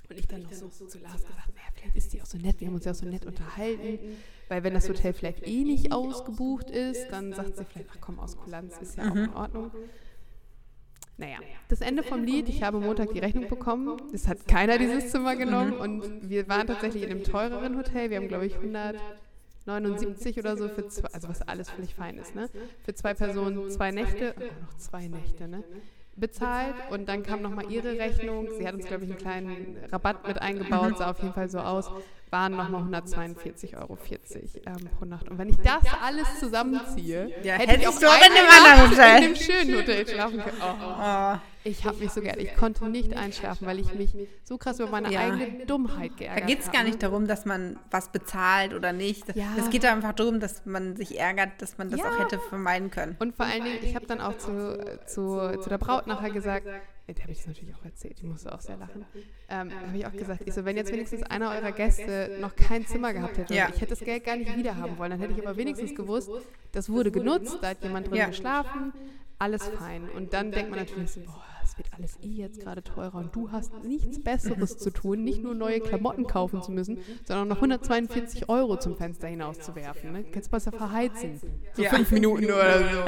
[0.10, 2.60] Und ich dann noch so zu Lars gesagt, naja, vielleicht ist die auch so nett,
[2.60, 4.00] wir haben uns ja auch so nett unterhalten.
[4.48, 8.20] Weil wenn das Hotel vielleicht eh nicht ausgebucht ist, dann sagt sie vielleicht, ach komm,
[8.20, 9.72] aus Kulanz ist ja auch in Ordnung.
[11.18, 11.38] Naja,
[11.70, 13.98] das Ende vom Lied, ich habe Montag die Rechnung bekommen.
[14.14, 18.10] Es hat keiner dieses Zimmer genommen und wir waren tatsächlich in einem teureren Hotel.
[18.10, 22.36] Wir haben, glaube ich, 179 oder so für zwei, also was alles völlig fein ist,
[22.36, 22.50] ne?
[22.84, 25.64] Für zwei Personen zwei Nächte, oh, noch zwei Nächte, ne?
[26.18, 28.50] Bezahlt und dann kam nochmal ihre Rechnung.
[28.58, 31.60] Sie hat uns, glaube ich, einen kleinen Rabatt mit eingebaut, sah auf jeden Fall so
[31.60, 31.90] aus.
[32.32, 33.98] Waren nochmal 142,40 Euro
[34.66, 35.30] ähm, pro Nacht.
[35.30, 38.48] Und wenn ich das alles zusammenziehe, Ja, hätte ich auch du auch in eine dem
[38.50, 39.16] anderen Hotel.
[39.24, 40.58] in dem schönen Hotel schlafen können.
[40.62, 40.76] Oh.
[41.00, 42.44] Oh, Ich habe mich so geärgert.
[42.44, 45.22] Ich konnte nicht einschlafen, weil ich mich so krass über meine Ja.
[45.22, 46.52] eigene Dummheit da geärgert habe.
[46.54, 49.36] geht es gar nicht darum, dass man was bezahlt oder nicht.
[49.36, 49.46] Ja.
[49.58, 52.10] Es geht einfach darum, dass man sich ärgert, dass man das Ja.
[52.10, 53.16] auch hätte vermeiden können.
[53.20, 56.66] Und vor allen Dingen, ich habe dann auch zu, zu, zu der Braut nachher gesagt,
[56.66, 56.74] ja,
[57.13, 59.06] der habe ich das natürlich auch erzählt, die musste auch sehr lachen,
[59.50, 62.86] ähm, habe ich auch gesagt, ich so, wenn jetzt wenigstens einer eurer Gäste noch kein
[62.86, 63.70] Zimmer gehabt hätte, Ja.
[63.70, 66.32] ich hätte das Geld gar nicht wiederhaben wollen, dann hätte ich aber wenigstens gewusst,
[66.72, 68.26] das wurde genutzt, da hat jemand drin Ja.
[68.28, 68.94] geschlafen,
[69.38, 70.10] alles fein.
[70.10, 71.44] Und dann denkt man natürlich so, boah,
[71.76, 75.44] es wird alles eh jetzt gerade teurer und du hast nichts Besseres zu tun, nicht
[75.44, 80.14] nur neue Klamotten kaufen zu müssen, sondern noch 142 Euro zum Fenster hinaus zu werfen.
[80.14, 80.24] Ne?
[80.32, 81.42] Kannst ja verheizen.
[81.74, 81.90] So Ja.
[81.90, 83.00] fünf Minuten oder so.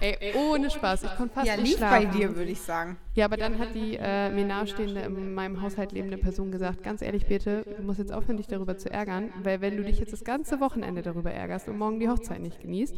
[0.00, 1.04] Ey, ohne Spaß.
[1.04, 2.18] Ich konnte fast Ja, nicht lief bei schlafen.
[2.18, 2.96] dir, würde ich sagen.
[3.14, 7.02] Ja, aber dann hat die äh, mir nahestehende, in meinem Haushalt lebende Person gesagt, ganz
[7.02, 10.12] ehrlich, bitte, du musst jetzt aufhören, dich darüber zu ärgern, weil wenn du dich jetzt
[10.12, 12.96] das ganze Wochenende darüber ärgerst und morgen die Hochzeit nicht genießt,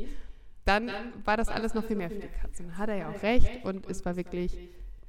[0.65, 0.91] dann
[1.25, 2.63] war das alles noch viel mehr für die Katze.
[2.63, 4.57] Dann hat er ja auch recht und es war wirklich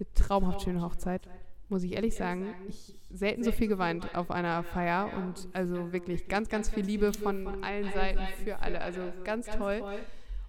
[0.02, 1.28] eine traumhaft schöne Hochzeit.
[1.70, 6.28] Muss ich ehrlich sagen, ich selten so viel geweint auf einer Feier und also wirklich
[6.28, 8.82] ganz, ganz viel Liebe von allen Seiten für alle.
[8.82, 9.82] Also ganz toll.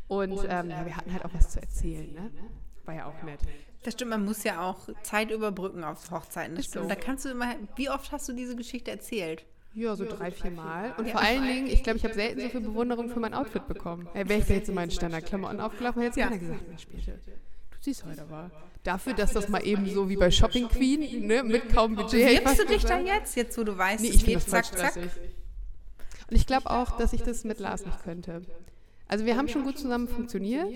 [0.08, 2.30] Und ähm, ja, wir hatten halt auch was zu erzählen, ne?
[2.84, 3.40] War ja auch nett.
[3.84, 6.56] Das stimmt, man muss ja auch Zeit überbrücken auf Hochzeiten.
[6.56, 6.90] Das stimmt.
[6.90, 9.44] Da kannst du immer, wie oft hast du diese Geschichte erzählt?
[9.74, 10.92] Ja, so drei, vier Mal.
[10.98, 13.66] Und vor allen Dingen, ich glaube, ich habe selten so viel Bewunderung für mein Outfit
[13.68, 14.08] bekommen.
[14.12, 16.28] Äh, Wäre ich da jetzt in meinen Standardklamotten aufgelaufen, hätte jetzt Ja.
[16.28, 17.18] keiner gesagt, Mensch, bitte,
[17.82, 18.50] du siehst heute aber.
[18.84, 22.24] Dafür, dass das mal eben so wie bei Shopping Queen, ne, mit kaum Budget.
[22.24, 24.42] hätte ich Wirbst du dich da jetzt, jetzt wo du weißt, Nee, es ich geht
[24.42, 24.96] zack, zack?
[24.96, 28.42] Und ich glaube auch, dass ich das mit Lars nicht könnte.
[29.06, 30.68] Also wir haben schon gut zusammen funktioniert,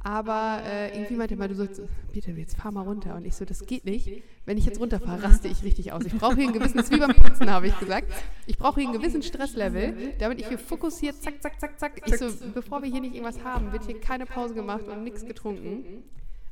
[0.00, 1.80] aber äh, irgendwie meinte er mal, du sollst,
[2.12, 3.14] bitte, jetzt fahr mal runter.
[3.14, 4.22] Und ich so, das geht nicht.
[4.44, 6.04] Wenn ich jetzt runterfahre, raste ich richtig aus.
[6.04, 8.12] Ich brauche hier einen gewissen, das ist wie beim Putzen, habe ich gesagt.
[8.46, 12.02] Ich brauche hier einen gewissen Stresslevel, damit ich hier fokussiert, zack, zack, zack, zack.
[12.06, 15.24] Ich so, bevor wir hier nicht irgendwas haben, wird hier keine Pause gemacht und nichts
[15.24, 16.04] getrunken.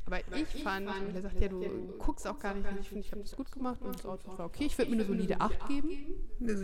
[0.06, 1.60] Aber ich fand, und er sagt, ja, du
[1.98, 4.46] guckst auch gar nicht, ich finde, ich habe das gut gemacht und das Outfit war
[4.46, 4.64] okay.
[4.66, 5.90] Ich würde mir eine solide 8 geben.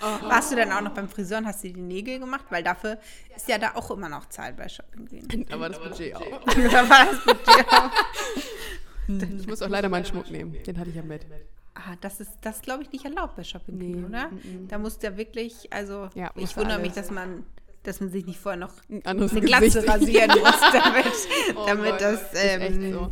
[0.00, 2.44] Warst du dann auch noch beim Friseur und hast dir die Nägel gemacht?
[2.50, 2.98] Weil dafür
[3.36, 5.46] ist ja da auch immer noch Zeit bei Shopping Queen.
[5.52, 6.44] Aber das Budget auch.
[6.44, 9.38] da war das mit dir.
[9.38, 10.60] Ich muss auch leider meinen Schmuck nehmen.
[10.64, 11.24] Den hatte ich ja mit.
[11.74, 14.28] Ah, das ist, das glaube ich, nicht erlaubt bei Shopping Nee, oder?
[14.28, 17.06] mm, Da muss der wirklich, also Ja, ich wundere mich, alles.
[17.06, 17.46] dass man,
[17.82, 18.72] dass man sich nicht vorher noch
[19.04, 19.88] eine Glatze Gesicht.
[19.88, 23.08] rasieren muss, damit, Oh damit Gott, das ähm, so.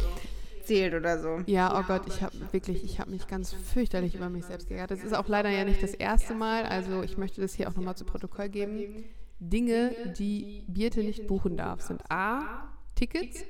[0.65, 1.41] zählt oder so.
[1.47, 4.91] Ja, oh Gott, ich habe wirklich, ich habe mich ganz fürchterlich über mich selbst geärgert.
[4.93, 6.65] Das ist auch leider ja nicht das erste Mal.
[6.65, 9.05] Also ich möchte das hier auch nochmal zu Protokoll geben.
[9.41, 13.43] Dinge, die Birte nicht buchen darf, sind A, Tickets,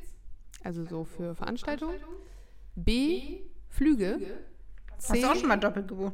[0.62, 1.96] also so für Veranstaltungen,
[2.76, 4.20] B, Flüge,
[5.08, 6.12] Hast du auch schon mal doppelt gebucht?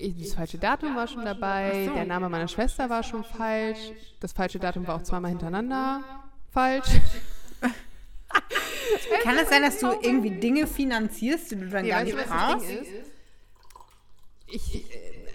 [0.00, 1.94] Ich- Das falsche Datum war schon dabei, so.
[1.94, 3.78] der Name meiner Schwester war schon falsch,
[4.20, 6.02] das falsche Datum war auch zweimal hintereinander
[6.52, 6.88] falsch.
[9.22, 12.26] Kann es sein, dass du irgendwie Dinge finanzierst, die du dann Nee, gar nicht was
[12.26, 12.68] brauchst?
[14.46, 14.84] Ich,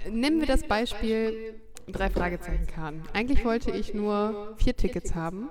[0.06, 3.04] äh, nehmen wir das Beispiel drei Fragezeichen Karten.
[3.14, 5.50] Eigentlich wollte ich nur vier Tickets haben.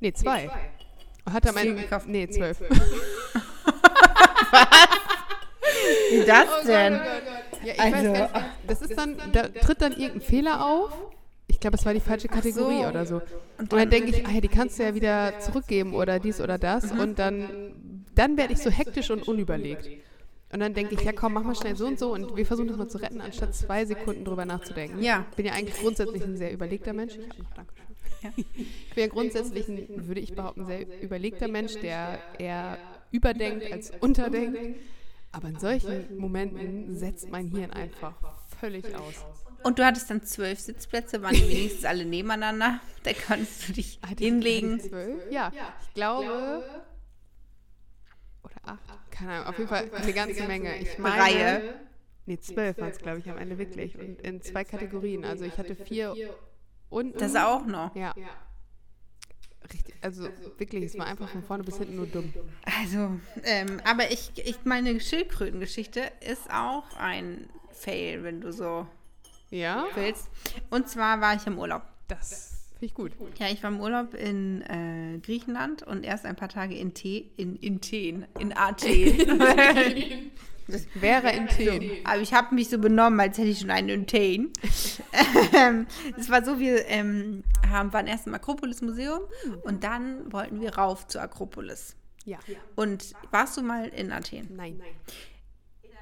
[0.00, 0.50] Nee, zwei.
[1.30, 1.82] Hat Ende.
[1.82, 2.06] gekauft?
[2.08, 2.60] Nee, zwölf.
[6.10, 7.00] Wie das Oh denn?
[7.64, 10.92] Ja, ich Also- weiß gar nicht, das ist dann, da tritt dann irgendein Fehler auf.
[11.48, 12.88] Ich glaube, es war die falsche Kategorie so.
[12.88, 13.16] oder so.
[13.16, 13.22] Und
[13.58, 16.58] Und dann denke ich, ah, ja, die kannst du ja wieder zurückgeben oder dies oder
[16.58, 16.92] das.
[16.94, 17.00] Mhm.
[17.00, 19.88] Und dann, dann werde ich so hektisch und unüberlegt.
[20.52, 22.68] Und dann denke ich, ja komm, mach mal schnell so und so und wir versuchen
[22.68, 25.02] das mal zu retten, anstatt zwei Sekunden drüber nachzudenken.
[25.02, 25.26] Ja.
[25.30, 27.16] Ich bin ja eigentlich grundsätzlich ein sehr überlegter Mensch.
[27.16, 27.86] Ich habe noch Dankeschön.
[28.54, 32.76] Ich bin ja grundsätzlich ein, würde ich behaupten, sehr überlegter Mensch, der eher
[33.12, 34.58] überdenkt als unterdenkt.
[35.32, 38.14] Aber in solchen Momenten setzt mein Hirn einfach
[38.58, 39.14] völlig aus.
[39.62, 42.80] Und du hattest dann zwölf Sitzplätze, waren die wenigstens alle nebeneinander.
[43.04, 44.80] Da konntest du dich Hatte ich- hinlegen.
[44.80, 45.30] zwölf?
[45.30, 45.52] Ja,
[45.86, 46.64] ich glaube.
[48.42, 49.10] Oder acht.
[49.10, 50.76] Keine Ahnung, auf jeden Fall eine ganze Menge.
[50.78, 51.22] Ich meine.
[51.22, 51.74] Reihe.
[52.26, 53.98] Nee, zwölf waren es, glaube ich, am Ende wirklich.
[53.98, 55.24] Und in zwei Kategorien.
[55.24, 56.14] Also ich hatte vier
[56.88, 57.20] und.
[57.20, 57.94] Das auch noch.
[57.94, 58.14] Ja.
[59.72, 60.28] Richtig, also
[60.58, 62.32] wirklich, es war einfach von vorne bis hinten nur dumm.
[62.82, 68.86] Also, ähm, aber ich, ich meine Schildkrötengeschichte ist auch ein Fail, wenn du so
[69.50, 69.86] Ja?
[69.94, 70.28] willst.
[70.70, 71.82] Und zwar war ich im Urlaub.
[72.08, 73.12] Das finde ich gut.
[73.38, 77.30] Ja, ich war im Urlaub in äh, Griechenland und erst ein paar Tage in T
[77.36, 78.26] in, in Athen.
[78.38, 80.30] In Athen.
[80.94, 81.90] Wäre in Themen.
[82.04, 84.52] Aber ich habe mich so benommen, als hätte ich schon einen Athen.
[85.54, 85.86] ähm,
[86.18, 89.22] es war so, wir ähm, haben, waren erst im Akropolis-Museum
[89.62, 91.96] und dann wollten wir rauf zur Akropolis.
[92.24, 92.38] Ja.
[92.76, 94.48] Und warst du mal in Athen?
[94.56, 94.80] Nein.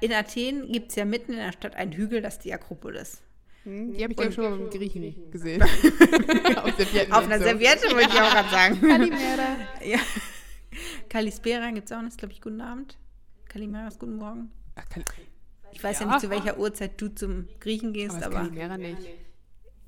[0.01, 3.21] In Athen gibt es ja mitten in der Stadt einen Hügel, das ist die Akropolis.
[3.63, 5.61] Hm, Die habe ich, glaube ich, schon mal beim Griechen gesehen.
[6.55, 7.43] Auf Auf einer so.
[7.43, 8.81] Serviette wollte ich auch gerade sagen.
[8.81, 9.57] Kalimera.
[9.83, 9.99] ja.
[11.09, 12.97] Kalispera gibt es auch noch, glaube ich, guten Abend.
[13.49, 14.51] Kalimeras, guten Morgen.
[14.81, 15.03] Kal
[15.71, 16.05] Ich weiß ja.
[16.05, 16.11] Ja.
[16.13, 18.39] nicht, zu welcher Uhrzeit du zum Griechen gehst, aber das aber.
[18.49, 18.97] Kalimera nicht.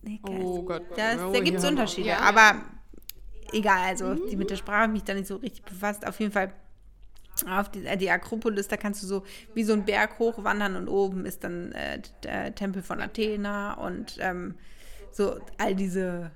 [0.04, 0.84] Nee, Oh Gott.
[0.95, 1.65] Das, Oh, da gibt es.
[1.65, 2.19] Unterschiede, Ja.
[2.19, 2.62] aber
[3.54, 6.08] egal, also die mit der Sprache ich mich da nicht so richtig befasst.
[6.08, 6.51] Auf jeden Fall
[7.49, 9.23] auf die, äh, die Akropolis, da kannst du so
[9.54, 14.17] wie so einen Berg hochwandern und oben ist dann äh, der Tempel von Athena und
[14.19, 14.56] ähm,
[15.12, 16.32] so all diese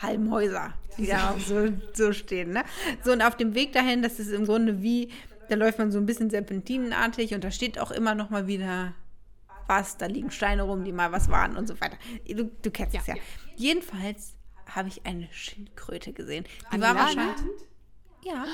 [0.00, 2.50] halben Häuser, die da auch so, so stehen.
[2.52, 2.64] Ne?
[3.02, 5.10] So, und auf dem Weg dahin, das ist im Grunde wie,
[5.48, 8.94] da läuft man so ein bisschen serpentinenartig und da steht auch immer noch mal wieder
[9.66, 11.96] was, da liegen Steine rum, die mal was waren und so weiter.
[12.28, 13.14] Du, du kennst es ja.
[13.56, 14.34] Jedenfalls
[14.66, 16.44] habe ich eine Schildkröte gesehen.
[16.70, 17.16] Die An war Land?
[17.16, 17.62] wahrscheinlich.
[18.24, 18.44] Ja,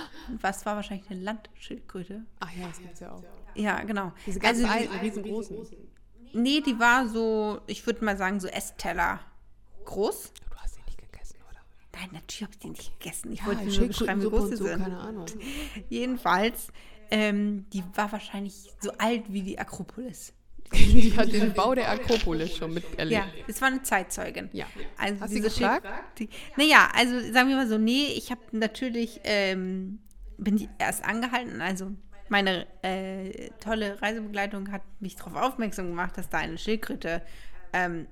[0.41, 2.25] was war wahrscheinlich eine Landschildkröte?
[2.41, 3.23] Ach ja, das gibt's ja auch.
[3.55, 4.13] Ja, genau.
[4.27, 5.57] Diese ganz also, alten, riesengroßen.
[6.35, 9.21] nee, die war so, ich würde mal sagen, so Essteller
[9.85, 10.33] groß.
[10.51, 11.61] Du hast die nicht gegessen, oder?
[11.95, 13.33] Nein, natürlich habe ich die nicht gegessen.
[13.33, 14.83] Ich Ja, wollte nur beschreiben, wie groß sie so, sind.
[14.83, 15.27] keine Ahnung.
[15.89, 16.69] Jedenfalls,
[17.11, 20.33] ähm, die war wahrscheinlich so alt wie die Akropolis.
[20.73, 23.11] Die hat den Bau der Akropolis schon miterlebt.
[23.11, 24.49] Ja, das war eine Zeitzeugin.
[24.55, 24.65] Ja.
[24.97, 25.87] Also Hast du gefragt?
[26.57, 29.99] Naja, also sagen wir mal so, nee, ich habe natürlich, ähm,
[30.39, 31.91] bin die erst angehalten, also
[32.31, 37.21] meine äh, tolle Reisebegleitung hat mich darauf aufmerksam gemacht, dass da eine Schildkröte
[37.75, 38.07] ähm,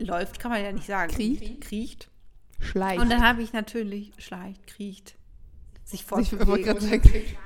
[0.00, 1.12] läuft, kann man ja nicht sagen.
[1.12, 1.60] Kriecht?
[1.60, 2.10] Kriecht.
[2.58, 3.00] Schleicht.
[3.00, 5.16] Und dann habe ich natürlich, schleicht, kriecht,
[5.84, 6.66] sich fortbewegt.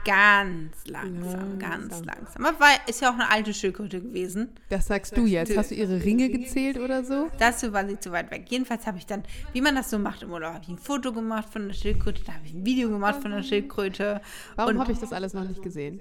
[0.04, 2.04] Ganz langsam, ganz Langsam.
[2.04, 2.44] langsam.
[2.44, 4.50] Aber war, ist ja auch eine alte Schildkröte gewesen.
[4.68, 5.56] das sagst du jetzt.
[5.56, 7.28] Hast du ihre Ringe gezählt oder so?
[7.38, 8.46] Dazu war sie zu weit weg.
[8.48, 9.22] Jedenfalls habe ich dann,
[9.52, 12.24] wie man das so macht im Urlaub, habe ich ein Foto gemacht von der Schildkröte,
[12.24, 14.20] da habe ich ein Video gemacht von der Schildkröte.
[14.56, 16.00] Warum habe ich das alles noch nicht gesehen?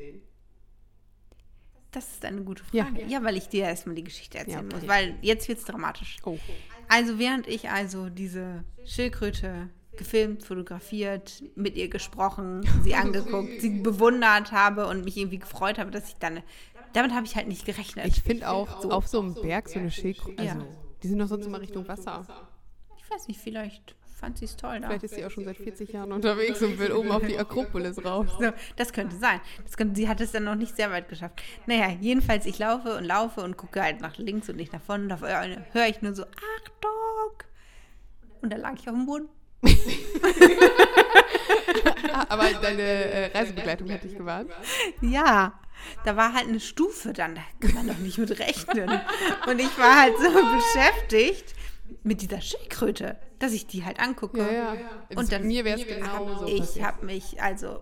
[1.91, 2.85] Das ist eine gute Ja.
[2.85, 3.05] Frage.
[3.07, 4.75] Ja, weil ich dir erstmal die Geschichte erzählen Ja, okay.
[4.75, 6.17] muss, weil jetzt wird es dramatisch.
[6.23, 6.37] Oh.
[6.87, 14.51] Also während ich also diese Schildkröte gefilmt, fotografiert, mit ihr gesprochen, sie angeguckt, sie bewundert
[14.51, 16.41] habe und mich irgendwie gefreut habe, dass ich dann,
[16.93, 18.05] damit habe ich halt nicht gerechnet.
[18.07, 20.43] Ich finde auch auf so einem Berg so eine Schildkröte.
[20.43, 20.53] Ja.
[20.53, 20.65] Also,
[21.03, 22.25] die sind doch sonst immer Richtung Wasser.
[22.97, 24.87] ich weiß nicht, vielleicht fand sie es toll da.
[24.87, 28.05] Vielleicht ist sie auch schon seit 40 Jahren unterwegs und will oben auf die Akropolis
[28.05, 28.27] rauf.
[28.39, 29.41] So, das könnte sein.
[29.65, 31.41] Das könnte, sie hat es dann noch nicht sehr weit geschafft.
[31.65, 35.05] Naja, jedenfalls, ich laufe und laufe und gucke halt nach links und nicht nach vorne.
[35.05, 37.43] Und auf einmal höre ich nur so, Achtung!
[38.41, 39.27] Und da lag ich auf dem Boden.
[42.29, 44.51] Aber deine äh, Reisebegleitung hat dich gewarnt.
[45.01, 45.59] Ja,
[46.05, 49.01] da war halt eine Stufe dann, da kann man doch nicht mit rechnen.
[49.47, 51.55] Und ich war halt so beschäftigt
[52.03, 54.39] mit dieser Schildkröte, dass ich die halt angucke.
[54.39, 54.73] Ja, ja.
[55.09, 57.79] Und Und dann- mir wäre es genau so Ich habe mich also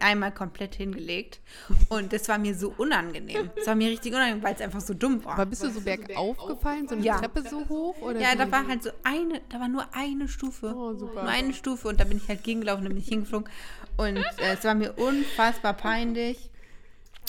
[0.00, 1.40] einmal komplett hingelegt
[1.88, 3.50] und das war mir so unangenehm.
[3.56, 5.32] Es war mir richtig unangenehm, weil es einfach so dumm war.
[5.32, 7.18] Aber bist du so bergauf gefallen, so eine Ja.
[7.18, 8.00] Treppe so hoch?
[8.02, 10.72] Oder Ja, da war halt so eine, da war nur eine Stufe.
[10.72, 11.22] Oh, super.
[11.24, 13.48] Nur eine Stufe und da bin ich halt gegengelaufen, da bin ich hingeflogen.
[13.96, 16.48] Und äh, es war mir unfassbar peinlich.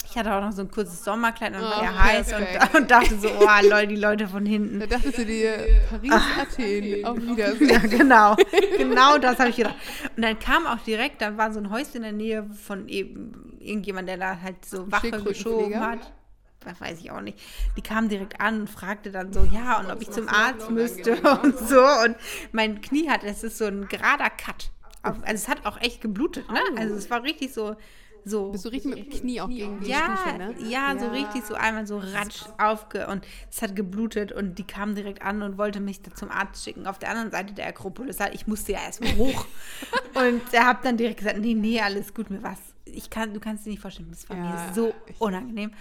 [0.08, 2.74] Ich hatte auch noch so ein kurzes Sommerkleid und Oh, war ja heiß perfekt.
[2.74, 4.80] und, und dachte so, oh, Leute, die Leute von hinten.
[4.80, 5.52] Da dachtest du dir,
[5.88, 7.68] Paris, Athen, auf Wiedersehen.
[7.68, 8.36] Ja, genau.
[8.78, 9.76] genau das habe ich gedacht.
[10.16, 13.56] Und dann kam auch direkt, da war so ein Häuschen in der Nähe von eben
[13.60, 16.12] irgendjemand, der da halt so Wache geschoben hat.
[16.60, 17.38] Das weiß ich auch nicht.
[17.76, 21.14] Die kam direkt an und fragte dann so, ja, und ob ich zum Arzt müsste
[21.42, 21.80] und so.
[22.04, 22.16] Und
[22.52, 24.70] mein Knie hat, es ist so ein gerader Cut.
[25.02, 26.60] Also es hat auch echt geblutet, ne?
[26.76, 27.76] Also es war richtig so,
[28.24, 28.50] so.
[28.50, 30.54] Bist du richtig mit dem Knie auch gegen die Ja, Stufe, ne?
[30.68, 34.94] ja, so richtig so einmal so ratsch aufge und es hat geblutet und die kam
[34.94, 38.18] direkt an und wollte mich da zum Arzt schicken auf der anderen Seite der Akropolis.
[38.32, 39.46] Ich musste ja erstmal hoch
[40.14, 42.58] und er hat dann direkt gesagt, nee, nee, alles gut, mir was.
[42.84, 45.72] Ich kann, du kannst dir nicht vorstellen, das war Ja, mir so unangenehm.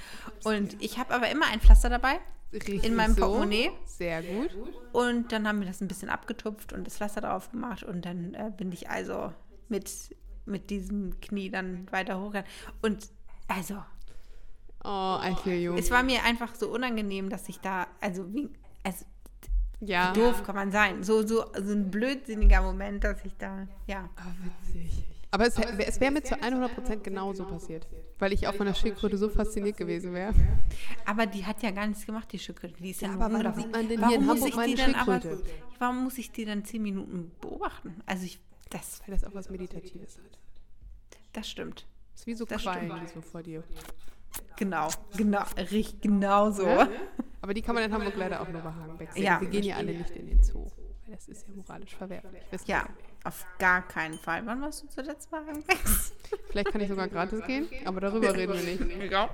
[0.44, 2.20] Und ich habe aber immer ein Pflaster dabei
[2.54, 3.22] Richtig in meinem so.
[3.22, 4.56] Portemonnaie Sehr gut.
[4.92, 8.34] und dann haben wir das ein bisschen abgetupft und das Pflaster drauf gemacht und dann
[8.34, 9.32] äh, bin ich also
[9.70, 9.90] mit,
[10.50, 12.48] mit diesem Knie dann weiter hochgegangen.
[12.82, 13.08] Und
[13.48, 13.76] also,
[14.84, 15.76] Oh, I feel you.
[15.76, 18.50] es war mir einfach so unangenehm, dass ich da, also wie,
[18.84, 19.06] also
[19.82, 20.14] ja.
[20.14, 21.04] doof kann man sein.
[21.04, 24.10] So, so, so ein blödsinniger Moment, dass ich da, ja.
[24.16, 24.32] Ah,
[24.68, 25.04] witzig.
[25.32, 27.88] Aber es, hä- es wäre mir zu 100% genauso passiert.
[28.18, 30.34] Weil ich auch von der Schildkröte so fasziniert gewesen wäre.
[31.06, 32.74] Aber die hat ja gar nichts gemacht, die Schildkröte.
[32.82, 33.62] Die ist ja, aber rumgelaufen.
[33.64, 35.50] sieht man denn hier warum in muss Hamburg ich mal die eine denn aber, Schildkröte?
[35.78, 38.02] warum muss ich die dann zehn Minuten beobachten?
[38.08, 40.40] Also ich, das, Weil das auch was Meditatives hat.
[41.34, 41.86] das stimmt.
[42.14, 43.10] Das ist wie so Das Quallen, stimmt.
[43.10, 43.64] die so vor dir.
[44.58, 46.66] Genau, genau, richtig, genau so.
[46.68, 46.88] Ja?
[47.42, 49.24] Aber die kann man in Hamburg leider auch nur bei Hagenbeck sehen.
[49.24, 49.42] Ja.
[49.42, 50.68] Wir gehen ja alle nicht in den Zoo.
[51.06, 52.44] Weil das ist ja moralisch verwerflich.
[52.66, 52.86] Ja,
[53.24, 54.46] auf gar keinen Fall.
[54.46, 55.40] Wann warst du zuletzt bei?
[56.50, 58.62] Vielleicht kann ich sogar gratis gehen, aber darüber reden wir
[58.98, 59.12] nicht.
[59.12, 59.30] Ja.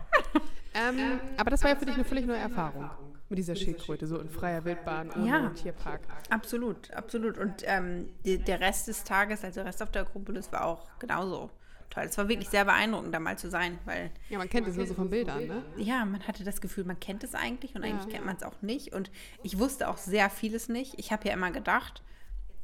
[0.73, 2.89] Ähm, aber das war ja für dich eine völlig neue Erfahrung.
[3.29, 5.37] Mit dieser Schildkröte, so in freier Wildbahn, ohne Ja.
[5.47, 6.01] einen Tierpark.
[6.29, 7.37] Absolut, absolut.
[7.39, 10.87] Und ähm, die, der Rest des Tages, also der Rest auf der Akropolis, war auch
[10.99, 11.49] genauso
[11.89, 12.03] toll.
[12.03, 14.85] Es war wirklich sehr beeindruckend, da mal zu sein, weil Ja, man kennt es nur
[14.85, 15.63] so von Bildern, ne?
[15.77, 18.11] ja, man hatte das Gefühl, man kennt es eigentlich und eigentlich Ja.
[18.11, 18.93] kennt man es auch nicht.
[18.93, 19.09] Und
[19.41, 20.93] ich wusste auch sehr vieles nicht.
[20.97, 22.03] Ich habe ja immer gedacht,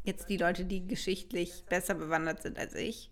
[0.03, 3.09] jetzt die Leute, die geschichtlich besser bewandert sind als ich,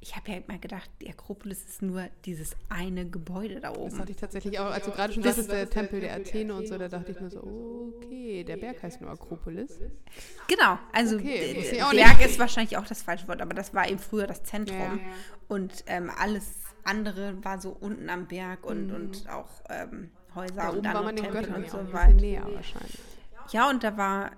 [0.00, 3.98] ich habe ja immer gedacht, die Akropolis ist nur dieses eine Gebäude da Das oben.
[3.98, 6.76] hatte ich tatsächlich auch, als du gerade schon sagtest, der Tempel der Athene und so,
[6.78, 9.78] da dachte ich nur so, okay, der Berg heißt nur Akropolis.
[10.48, 14.26] Genau, also Okay, Berg ist wahrscheinlich auch das falsche Wort, aber das war eben früher
[14.26, 14.78] das Zentrum.
[14.78, 14.98] Ja.
[15.48, 16.52] Und ähm, alles
[16.84, 20.56] andere war so unten am Berg und, und auch ähm, Häuser Mhm.
[20.56, 22.12] Da und oben war andere man den Tempel Göttern und so weiter.
[22.14, 22.98] näher wahrscheinlich.
[23.50, 24.30] Ja, und da war,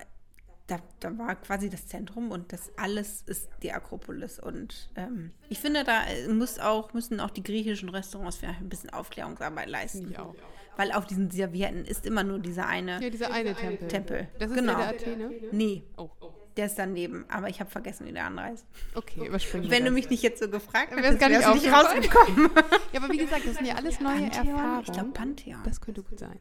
[0.68, 4.38] da, da war quasi das Zentrum und das alles ist die Akropolis.
[4.38, 8.68] Und ähm, ich finde, da äh, muss auch, müssen auch die griechischen Restaurants vielleicht ein
[8.68, 10.10] bisschen Aufklärungsarbeit leisten.
[10.10, 10.34] Ich auch.
[10.76, 13.88] Weil auf diesen Servietten ist immer nur dieser eine Ja, dieser eine Tempel.
[13.88, 14.28] Tempel.
[14.38, 14.76] Das ist genau.
[14.76, 15.30] der Athene?
[15.50, 16.08] Nee, Oh,
[16.56, 18.66] der ist daneben, aber ich habe vergessen, wie der andere heißt.
[18.94, 21.72] okay, überspringen wir Wenn du mich nicht jetzt so gefragt hättest, gar nicht wär's nicht
[21.72, 22.50] rausgekommen.
[22.92, 24.30] Ja, aber wie gesagt, das sind ja alles neue Pantheon?
[24.30, 25.12] Ich glaube Erfahrungen.
[25.14, 25.60] Pantheon.
[25.64, 26.38] Das könnte gut sein.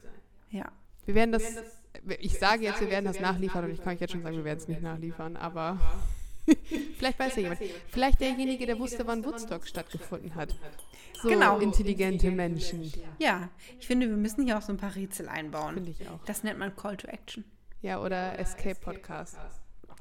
[0.51, 0.65] ja.
[1.05, 1.43] Wir werden das,
[2.19, 4.45] ich sage jetzt, wir werden das nachliefern und ich kann euch jetzt schon sagen, wir
[4.45, 5.79] werden es nicht nachliefern, aber
[6.97, 7.61] vielleicht weiß ja jemand.
[7.89, 10.55] Vielleicht derjenige, der wusste, wann Woodstock stattgefunden hat.
[11.21, 11.59] So Genau.
[11.59, 12.91] intelligente Menschen.
[13.19, 15.73] ja, ich finde, wir müssen hier auch so ein paar Rätsel einbauen.
[15.75, 16.23] Finde ich auch.
[16.25, 17.43] Das nennt man Call to Action.
[17.81, 19.37] Ja, oder Escape Podcast.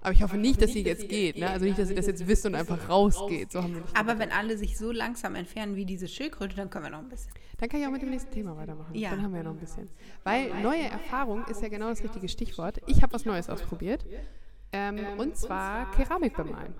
[0.07, 1.37] Aber ich hoffe nicht, dass sie jetzt geht.
[1.37, 1.51] Ne?
[1.51, 3.51] Also nicht, dass sie das jetzt wisst und einfach rausgeht.
[3.51, 6.71] So haben wir nicht Aber wenn alle sich so langsam entfernen wie diese Schildkröte, dann
[6.71, 7.33] können wir noch ein bisschen.
[7.59, 8.95] Dann kann ich auch mit dem nächsten Thema weitermachen.
[8.95, 9.11] Ja.
[9.11, 9.91] Dann haben wir ja noch ein bisschen.
[10.23, 12.81] Weil neue Erfahrung ist ja genau das richtige Stichwort.
[12.87, 14.07] Ich habe was Neues ausprobiert.
[14.71, 16.77] Ähm, und zwar Keramik bemalen.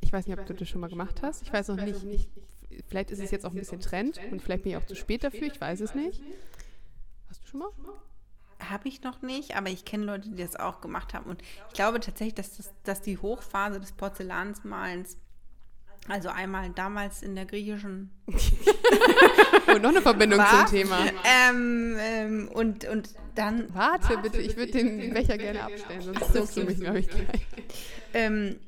[0.00, 1.42] Ich weiß nicht, ob du das schon mal gemacht hast.
[1.42, 2.02] Ich weiß noch nicht.
[2.02, 2.28] Ich,
[2.88, 5.22] vielleicht ist es jetzt auch ein bisschen Trend und vielleicht bin ich auch zu spät
[5.22, 5.46] dafür.
[5.46, 6.20] Ich weiß es nicht.
[7.28, 7.68] Hast du schon mal?
[8.58, 11.28] Habe ich noch nicht, aber ich kenne Leute, die das auch gemacht haben.
[11.28, 15.18] Und ich glaube tatsächlich, dass, das, dass die Hochphase des Porzellansmalens,
[16.08, 18.10] also einmal damals in der griechischen
[19.68, 20.98] Oh, noch eine Verbindung war, zum Thema.
[21.24, 26.56] Ähm, ähm, und, und dann Warte bitte, ich würde den Becher gerne abstellen, sonst triffst
[26.56, 27.46] du mich, glaube ich, gleich.
[28.14, 28.58] Ähm,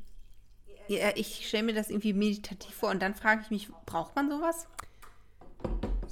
[0.89, 4.29] ja, ich stelle mir das irgendwie meditativ vor und dann frage ich mich, braucht man
[4.31, 4.67] sowas?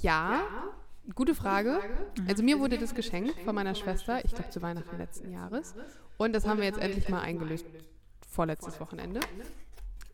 [0.01, 0.41] Ja,
[1.15, 1.79] gute Frage.
[2.27, 5.75] Also mir wurde das geschenkt von meiner Schwester, ich glaube zu Weihnachten letzten Jahres.
[6.17, 7.65] Und das haben wir jetzt endlich mal eingelöst,
[8.27, 9.19] vorletztes Wochenende.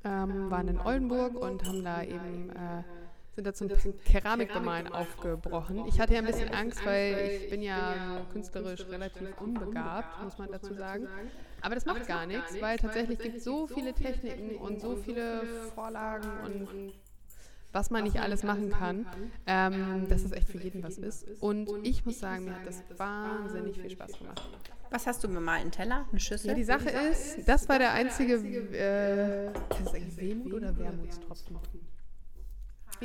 [0.04, 2.84] Ähm, waren in Oldenburg und haben da eben, äh,
[3.36, 3.70] sind da zum
[4.04, 5.86] Keramikbemalen aufgebrochen.
[5.88, 10.52] Ich hatte ja ein bisschen Angst, weil ich bin ja künstlerisch relativ unbegabt, muss man
[10.52, 11.08] dazu sagen.
[11.62, 15.44] Aber das macht gar nichts, weil tatsächlich gibt es so viele Techniken und so viele
[15.74, 16.94] Vorlagen und
[17.74, 19.06] was man nicht alles machen kann,
[19.48, 21.26] ähm, dass das echt für jeden was ist.
[21.42, 24.42] Und ich muss sagen, mir hat das wahnsinnig viel Spaß gemacht.
[24.92, 25.62] Was hast du bemalt?
[25.62, 26.06] Einen Teller?
[26.12, 26.50] Eine Schüssel?
[26.50, 31.58] Ja, die Sache ist, das war der einzige, äh, ist das eigentlich Wehmut oder Wermutstropfen?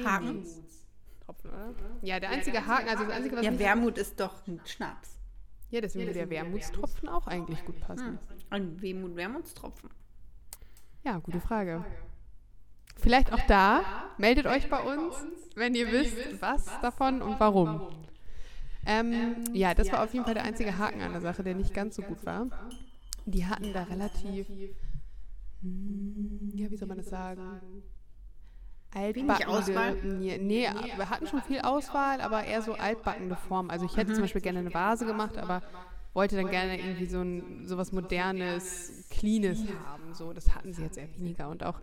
[0.05, 0.27] Haken.
[0.27, 1.75] Wermutstropfen, oder?
[2.03, 5.19] Ja, der einzige Haken, also das einzige, was Ja, Wermut ist doch ein Schnaps.
[5.71, 8.19] ja, deswegen würde der Wermutstropfen auch eigentlich gut passen.
[8.51, 9.89] Ein Wehmut, Wermutstropfen.
[11.05, 11.85] Ja, gute Frage.
[12.99, 13.83] Vielleicht auch da,
[14.19, 15.15] meldet euch bei uns,
[15.55, 17.81] wenn ihr wisst, was davon und warum.
[18.87, 21.75] Ähm, ja, das war auf jeden Fall der einzige Haken an der Sache, der nicht
[21.75, 22.47] ganz so gut war.
[23.27, 24.49] Die hatten da relativ,
[25.61, 27.61] hm, ja, wie soll man das sagen?
[28.95, 29.97] Altbackende, Auswahl?
[30.03, 33.69] Nee, nee, wir hatten schon viel Auswahl, aber eher so altbackende Form.
[33.69, 35.63] Also ich hätte zum Beispiel gerne eine Vase gemacht, aber
[36.15, 40.15] wollte dann gerne irgendwie so ein sowas modernes, cleanes haben.
[40.15, 41.51] So, das hatten sie jetzt eher weniger.
[41.51, 41.81] Und auch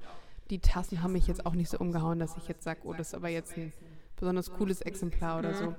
[0.50, 3.08] die Tassen haben mich jetzt auch nicht so umgehauen, dass ich jetzt sage, oh, das
[3.10, 3.74] ist aber jetzt ein
[4.16, 5.76] besonders cooles Exemplar oder so.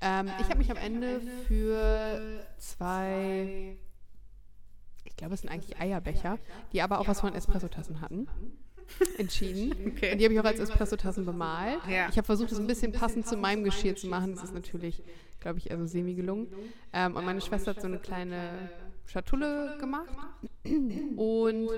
[0.00, 3.76] Ähm, ich habe mich am Ende für zwei,
[5.04, 6.38] ich glaube, es sind eigentlich Eierbecher,
[6.72, 8.28] die aber auch was von Espressotassen hatten,
[9.18, 9.72] entschieden.
[9.94, 10.12] Okay.
[10.12, 11.80] Und die habe ich auch als Espressotassen bemalt.
[11.88, 12.08] Ja.
[12.10, 14.34] Ich habe versucht, es ein bisschen passend zu meinem Geschirr zu machen.
[14.34, 15.02] Das ist natürlich,
[15.40, 16.48] glaube ich, also semi gelungen.
[16.92, 18.70] Ähm, und meine Schwester hat so eine kleine
[19.06, 20.16] Schatulle gemacht.
[21.16, 21.68] Und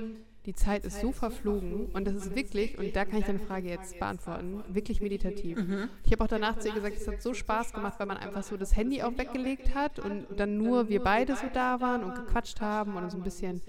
[0.46, 3.68] die Zeit ist so verflogen und das ist wirklich, und da kann ich deine Frage
[3.68, 5.58] jetzt beantworten, wirklich meditativ.
[6.04, 8.44] Ich habe auch danach zu ihr gesagt, es hat so Spaß gemacht, weil man einfach
[8.44, 12.14] so das Handy auch weggelegt hat und dann nur wir beide so da waren und
[12.14, 13.60] gequatscht haben und so ein bisschen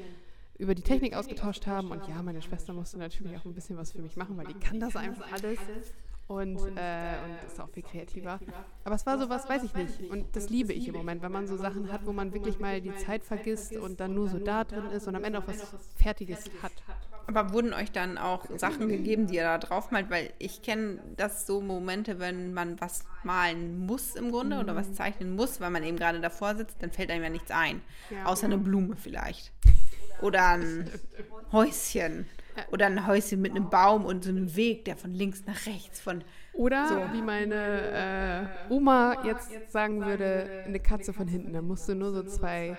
[0.57, 1.91] über die Technik ausgetauscht haben.
[1.91, 4.53] Und ja, meine Schwester musste natürlich auch ein bisschen was für mich machen, weil die
[4.53, 5.59] kann das einfach alles.
[6.27, 8.39] Und, äh, und ist auch viel kreativer.
[8.83, 10.11] Aber es war sowas, weiß ich nicht.
[10.11, 12.81] Und das liebe ich im Moment, wenn man so Sachen hat, wo man wirklich mal
[12.81, 15.73] die Zeit vergisst und dann nur so da drin ist und am Ende auch was
[15.95, 16.73] Fertiges hat.
[17.27, 20.09] Aber wurden euch dann auch Sachen gegeben, die ihr da drauf malt?
[20.09, 24.93] Weil ich kenne das so Momente, wenn man was malen muss im Grunde oder was
[24.93, 27.81] zeichnen muss, weil man eben gerade davor sitzt, dann fällt einem ja nichts ein.
[28.09, 28.25] Ja.
[28.25, 29.51] Außer eine Blume vielleicht.
[30.21, 30.89] Oder ein
[31.51, 32.25] Häuschen.
[32.71, 35.99] Oder ein Häuschen mit einem Baum und so einem Weg, der von links nach rechts,
[35.99, 37.13] von Oder So.
[37.13, 41.53] wie meine äh, Oma jetzt sagen würde, eine Katze von hinten.
[41.53, 42.77] Da musst du nur so zwei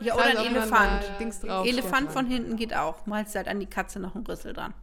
[0.00, 1.02] Ja, oder ein Elefant.
[1.18, 1.66] Dings drauf.
[1.66, 3.06] Elefant von hinten geht auch.
[3.06, 4.74] Malst halt an die Katze noch einen Rüssel dran.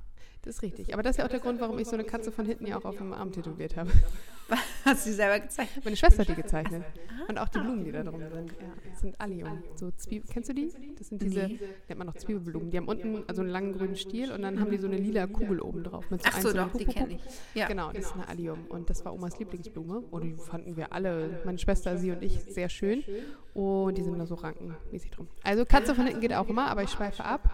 [0.44, 0.94] Das ist richtig.
[0.94, 2.78] Aber das ist ja auch der Grund, warum ich so eine Katze von hinten ja
[2.78, 3.92] auch auf dem Arm tätowiert habe.
[4.84, 5.70] Hast du sie selber gezeigt?
[5.84, 6.84] Meine Schwester hat die gezeichnet.
[7.28, 8.52] Und auch die Blumen, die da drum sind.
[8.52, 9.64] Ja, das sind Allium.
[9.76, 10.74] So Zwiebel, kennst du die?
[10.98, 12.72] Das sind diese, nennt man noch Zwiebelblumen.
[12.72, 15.28] Die haben unten also einen langen grünen Stiel und dann haben die so eine lila
[15.28, 16.10] Kugel oben drauf.
[16.10, 17.22] Mit so Ach so, doch, die kenne ich.
[17.54, 17.68] Ja.
[17.68, 18.66] Genau, das ist eine Allium.
[18.68, 20.04] Und das war Omas Lieblingsblume.
[20.12, 23.04] Oder die fanden wir alle, meine Schwester, sie und ich, sehr schön.
[23.54, 25.28] Und die sind da so rankenmäßig drum.
[25.44, 27.50] Also Katze von hinten geht auch immer, aber ich schweife ab.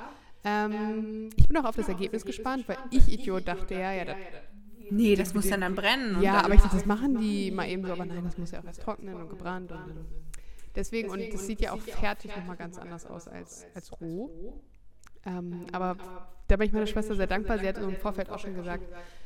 [0.47, 4.15] Ähm, ich bin auch auf das Ergebnis gespannt, weil ich Idiot dachte, ja, ja, das
[4.89, 6.21] Nee, das muss dann dann brennen.
[6.21, 8.51] ja, dann, aber ich dachte, das machen die mal eben so, aber nein, das muss
[8.51, 10.05] ja auch erst trocknen und gebrannt und dann.
[10.75, 14.61] Deswegen, und das sieht ja auch fertig nochmal ganz anders aus als, als roh.
[15.25, 15.97] Ähm, aber
[16.47, 17.57] da bin ich meiner Schwester sehr dankbar.
[17.59, 18.83] Sie hat im Vorfeld auch schon gesagt,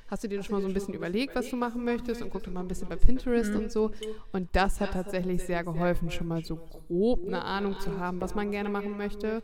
[0.07, 2.43] hast du dir schon mal so ein bisschen überlegt, was du machen möchtest und guck
[2.43, 3.91] doch mal ein bisschen bei Pinterest und so.
[4.31, 8.33] Und das hat tatsächlich sehr geholfen, schon mal so grob eine Ahnung zu haben, was
[8.33, 9.43] man gerne machen möchte.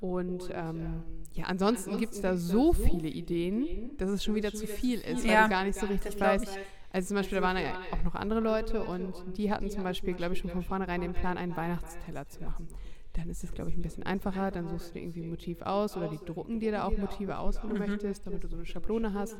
[0.00, 4.66] Und ähm, ja, ansonsten gibt es da so viele Ideen, dass es schon wieder zu
[4.66, 6.44] viel ist, weil Ja, du gar nicht so richtig weißt.
[6.44, 6.58] ich.
[6.90, 10.14] Also zum Beispiel, da waren ja auch noch andere Leute und die hatten zum Beispiel,
[10.14, 12.68] glaube ich, schon von vornherein den Plan, einen Weihnachtsteller zu machen.
[13.14, 14.50] Dann ist es, glaube ich, ein bisschen einfacher.
[14.50, 17.38] Dann suchst du dir irgendwie ein Motiv aus oder die drucken dir da auch Motive
[17.38, 19.38] aus, wenn du möchtest, damit du so eine Schablone hast.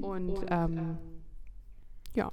[0.00, 0.98] Und ähm,
[2.14, 2.30] ja,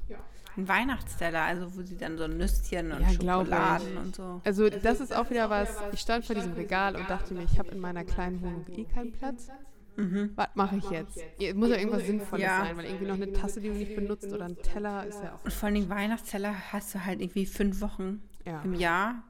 [0.57, 4.41] Ein Weihnachtsteller, also wo sie dann so Nüsschen und Ja, Schokoladen und so.
[4.45, 5.69] also das ist auch wieder was.
[5.91, 8.86] Ich stand vor diesem Regal und dachte mir, ich habe in meiner kleinen Wohnung eh
[8.86, 9.49] keinen Platz.
[9.97, 11.17] Was mache ich jetzt?
[11.39, 12.61] Es muss ja irgendwas Sinnvolles Ja.
[12.65, 15.36] sein, weil irgendwie noch eine Tasse, die du nicht benutzt oder ein Teller ist ja
[15.36, 15.43] auch.
[15.45, 18.61] Und vor allem Weihnachtsteller hast du halt irgendwie fünf Wochen Ja.
[18.63, 19.23] im Jahr.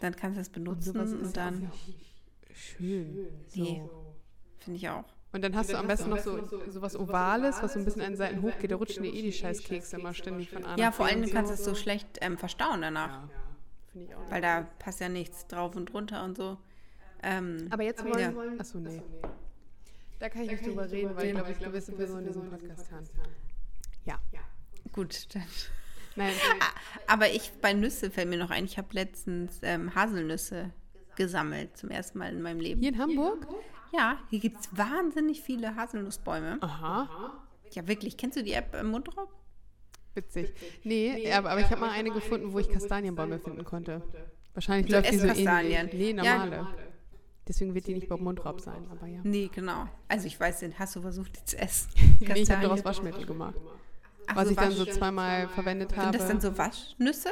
[0.00, 1.70] Dann kannst du das Und benutzen und, auch dann,
[2.54, 3.28] schön.
[3.54, 3.82] Nee.
[3.84, 4.14] So.
[4.58, 5.04] finde ich auch.
[5.32, 8.02] Und dann hast du am besten noch so, so was Ovales, was so ein bisschen
[8.02, 8.70] an den Seiten hochgeht.
[8.70, 11.32] Da rutschen dir eh die Scheißkekse immer ständig von A Ja, vor allem und du
[11.32, 13.22] kannst es so schlecht ähm, verstauen danach.
[13.22, 13.28] Ja,
[13.92, 14.30] finde ich auch.
[14.30, 16.58] Weil da passt ja nichts drauf und drunter und so.
[17.22, 18.34] Ähm, Aber jetzt ja.
[18.34, 18.60] wollen...
[18.60, 19.00] Achso, nee.
[20.18, 23.08] Da kann ich nicht drüber reden, weil, glaube ich, gewisse Personen diesen Podcast hören.
[24.04, 24.18] Ja.
[24.92, 25.42] Gut, dann.
[26.16, 26.32] Nein,
[27.06, 30.70] Aber ich, bei Nüsse fällt mir noch ein, ich habe letztens ähm, Haselnüsse
[31.16, 32.80] gesammelt, zum ersten Mal in meinem Leben.
[32.80, 33.46] hier in Hamburg?
[33.92, 36.58] Ja, hier gibt es wahnsinnig viele Haselnussbäume.
[36.60, 37.32] Aha.
[37.72, 38.16] Ja, wirklich.
[38.16, 39.28] Kennst du die App äh, Mundraub?
[40.14, 40.52] Witzig.
[40.84, 44.02] Nee, aber, aber ich habe mal eine gefunden, wo ich Kastanienbäume finden konnte.
[44.54, 45.92] Wahrscheinlich So läuft die so ähnlich.
[45.94, 46.46] Nee, Ja.
[46.46, 46.66] normale.
[47.48, 49.20] Deswegen wird die nicht beim Mundraub sein, aber ja.
[49.24, 49.88] Nee, genau.
[50.08, 51.90] Also ich weiß den, hast du versucht, die zu essen?
[51.96, 52.62] Nee, ich habe Kastanien.
[52.62, 53.54] daraus Waschmittel gemacht.
[54.26, 56.16] Ach Was so, ich dann so zweimal verwendet habe.
[56.16, 57.30] Sind das dann so Waschnüsse?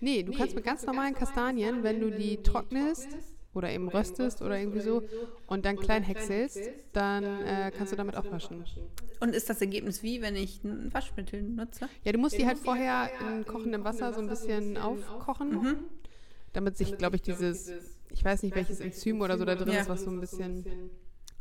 [0.00, 3.08] Nee, du kannst mit ganz normalen Kastanien, wenn du die trocknest,
[3.54, 5.02] oder eben röstest oder irgendwie so
[5.46, 8.64] und dann klein häckselst, dann äh, kannst du damit auch waschen.
[9.20, 11.88] Und ist das Ergebnis wie, wenn ich ein Waschmittel nutze?
[12.04, 15.76] Ja, du musst die halt vorher in kochendem Wasser so ein bisschen aufkochen,
[16.52, 17.70] damit sich, glaube ich, dieses,
[18.10, 19.80] ich weiß nicht, welches Enzym oder so da drin Ja.
[19.80, 20.64] ist, was so ein bisschen...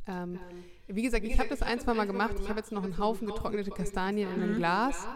[0.07, 0.39] Ähm,
[0.87, 2.35] wie gesagt, ich habe das ein, zwei Mal gemacht.
[2.41, 5.07] Ich habe jetzt noch einen Haufen getrocknete Kastanien in einem Glas,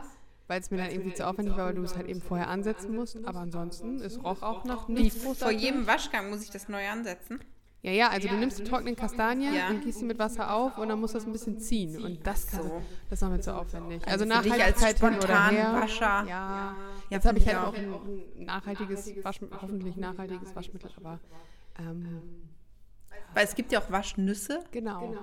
[0.48, 2.96] weil es mir dann irgendwie zu aufwendig war, weil du es halt eben vorher ansetzen
[2.96, 3.18] musst.
[3.26, 6.88] Aber ansonsten, es roch auch nach Wie nichts vor jedem Waschgang muss ich das neu
[6.88, 7.40] ansetzen.
[7.86, 9.68] Ja, ja, also du nimmst die trockenen Kastanien Ja.
[9.70, 12.02] und gießt sie mit Wasser auf und dann musst du das ein bisschen ziehen.
[12.02, 12.82] Und das kann, So.
[13.10, 14.02] das noch mit so aufwendig.
[14.08, 15.64] Also, für dich als Nachhaltigkeit hin oder her.
[15.66, 16.06] Spontanwascher.
[16.06, 16.76] Ja, Ja,
[17.10, 21.20] jetzt habe ich halt auch ein, nachhaltiges Waschmittel, hoffentlich nachhaltiges Waschmittel, aber
[21.78, 22.22] ähm,
[23.34, 24.64] Weil es gibt ja auch Waschnüsse.
[24.72, 25.16] genau.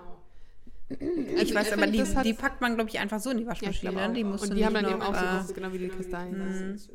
[0.98, 3.92] Ich weiß aber, die, die packt man, glaube ich, einfach so in die Ja, Waschmaschine.
[3.92, 4.12] glaube auch.
[4.14, 5.88] die musst und die haben dann eben auch so, äh, das ist genau wie die.
[5.88, 5.98] Das
[6.74, 6.90] ist-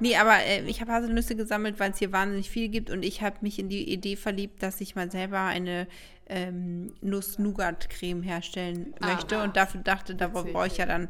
[0.00, 3.22] Nee, aber äh, ich habe Haselnüsse gesammelt, weil es hier wahnsinnig viel gibt und ich
[3.22, 5.86] habe mich in die Idee verliebt, dass ich mal selber eine
[6.28, 9.12] ähm, Nuss-Nougat-Creme herstellen Ah.
[9.12, 11.08] möchte und dafür dachte, da brauche ich ja dann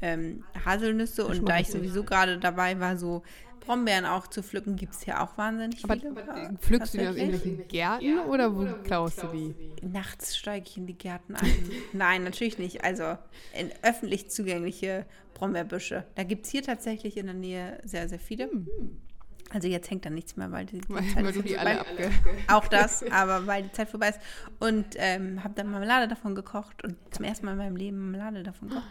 [0.00, 3.22] ähm, Haselnüsse und da ich sowieso gerade dabei war, so
[3.64, 6.10] Brombeeren auch zu pflücken, gibt es hier auch wahnsinnig Aber viele.
[6.10, 9.54] äh, pflückst du die aus irgendwelchen Gärten oder wo klaust du die?
[9.86, 11.70] Nachts steige ich in die Gärten ein.
[11.92, 12.84] Nein, natürlich nicht.
[12.84, 13.16] Also
[13.58, 16.04] in öffentlich zugängliche Brombeerbüsche.
[16.14, 18.50] Da gibt es hier tatsächlich in der Nähe sehr, sehr viele.
[19.50, 21.54] Also jetzt hängt da nichts mehr, weil die, die Weil, Zeit weil ist du die
[21.54, 21.70] vorbei.
[21.70, 22.10] alle abge...
[22.48, 24.20] Auch das, aber weil die Zeit vorbei ist.
[24.60, 28.42] Und ähm, habe dann Marmelade davon gekocht und zum ersten Mal in meinem Leben Marmelade
[28.42, 28.86] davon gekocht.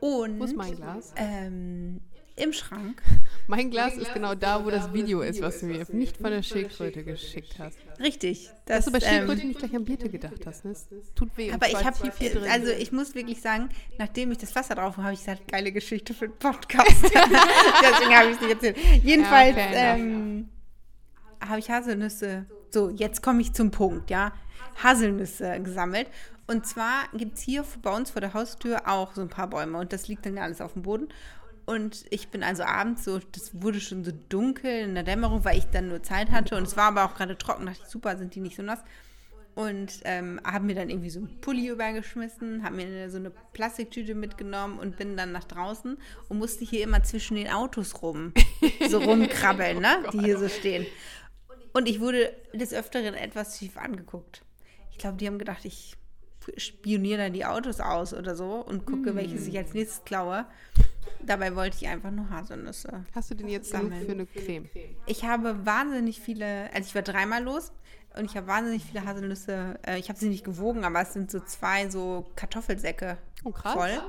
[0.00, 1.12] Und Wo ist mein Glas?
[1.16, 2.00] ähm,
[2.36, 3.02] im Schrank.
[3.46, 6.42] Mein Glas ist genau da, wo das Video ist, was du mir nicht von der
[6.42, 7.78] Schildkröte geschickt hast.
[7.98, 8.50] Richtig.
[8.66, 10.64] Dass du bei ähm, Schildkröte nicht gleich an Birte gedacht hast.
[10.64, 10.72] Ne?
[10.72, 11.52] Es tut weh.
[11.52, 12.50] Aber ich habe, hier drin.
[12.50, 15.72] also ich muss wirklich sagen, nachdem ich das Wasser drauf habe, habe ich gesagt, geile
[15.72, 17.02] Geschichte für den Podcast.
[17.02, 18.76] Deswegen habe ich es nicht erzählt.
[19.02, 19.74] Jedenfalls enough.
[19.74, 20.48] ähm,
[21.40, 22.46] habe ich Haselnüsse.
[22.70, 24.32] So, jetzt komme ich zum Punkt, ja.
[24.82, 26.08] Haselnüsse gesammelt.
[26.48, 29.78] Und zwar gibt es hier bei uns vor der Haustür auch so ein paar Bäume
[29.78, 31.08] und das liegt dann ja alles auf dem Boden.
[31.66, 35.58] Und ich bin also abends so, das wurde schon so dunkel in der Dämmerung, weil
[35.58, 38.16] ich dann nur Zeit hatte und es war aber auch gerade trocken, dachte ich, super,
[38.16, 38.84] sind die nicht so nass.
[39.56, 44.14] Und ähm, haben mir dann irgendwie so einen Pulli übergeschmissen, haben mir so eine Plastiktüte
[44.14, 45.96] mitgenommen und bin dann nach draußen
[46.28, 48.32] und musste hier immer zwischen den Autos rum,
[48.88, 50.86] so rumkrabbeln, ne, die hier so stehen.
[51.72, 54.42] Und ich wurde des Öfteren etwas schief angeguckt.
[54.92, 55.96] Ich glaube, die haben gedacht, ich
[56.56, 60.46] spioniere da die Autos aus oder so und gucke, welches ich als nächstes klaue.
[61.22, 63.04] Dabei wollte ich einfach nur Haselnüsse.
[63.14, 64.04] Hast du denn jetzt Sammeln.
[64.04, 64.68] für eine Creme?
[65.06, 67.72] Ich habe wahnsinnig viele, also ich war dreimal los
[68.16, 69.78] und ich habe wahnsinnig viele Haselnüsse.
[69.86, 73.74] Äh, ich habe sie nicht gewogen, aber es sind so zwei so Kartoffelsäcke Oh, krass.
[73.74, 74.00] voll.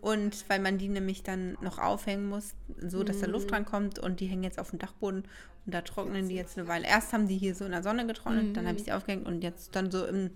[0.00, 3.98] Und weil man die nämlich dann noch aufhängen muss, so dass da Luft dran kommt
[3.98, 5.24] und die hängen jetzt auf dem Dachboden
[5.66, 6.86] und da trocknen die jetzt eine Weile.
[6.86, 9.42] Erst haben die hier so in der Sonne getrocknet, dann habe ich sie aufgehängt und
[9.42, 10.30] jetzt dann so im,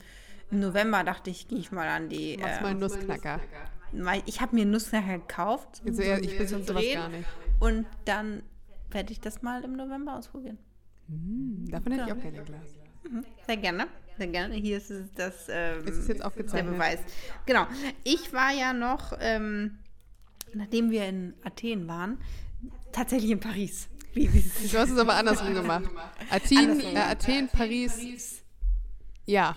[0.50, 2.36] im November dachte ich, gehe ich mal an die.
[2.38, 3.40] Machst mal einen ähm, Nussknacker.
[3.93, 5.82] Weil ich habe mir Nussknacker gekauft.
[5.86, 7.28] Also, ja, ich besitze sowas gar nicht.
[7.61, 8.43] Und dann
[8.90, 10.59] werde ich das mal im November ausprobieren.
[11.09, 12.82] Davon hätte ich auch gerne ein Glas.
[13.47, 13.86] Sehr gerne.
[14.18, 14.55] Sehr gerne.
[14.55, 16.62] Hier ist es das ähm, Es ist jetzt der.
[16.62, 17.01] Beweis.
[17.47, 17.66] Genau.
[18.05, 19.78] Ich war ja noch, ähm,
[20.55, 22.18] nachdem wir in Athen waren,
[22.93, 23.88] tatsächlich in Paris.
[24.14, 25.84] Wie, wie ist Du hast es aber andersrum gemacht.
[26.30, 28.43] Athen, äh, Athen Paris.
[29.24, 29.55] Ja.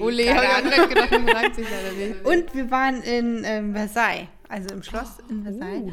[0.00, 2.24] Ole, keine habe ich auch gerade gedacht, das reimt sich leider nicht.
[2.24, 5.82] Und wir waren in ähm, Versailles, also im Schloss in Versailles,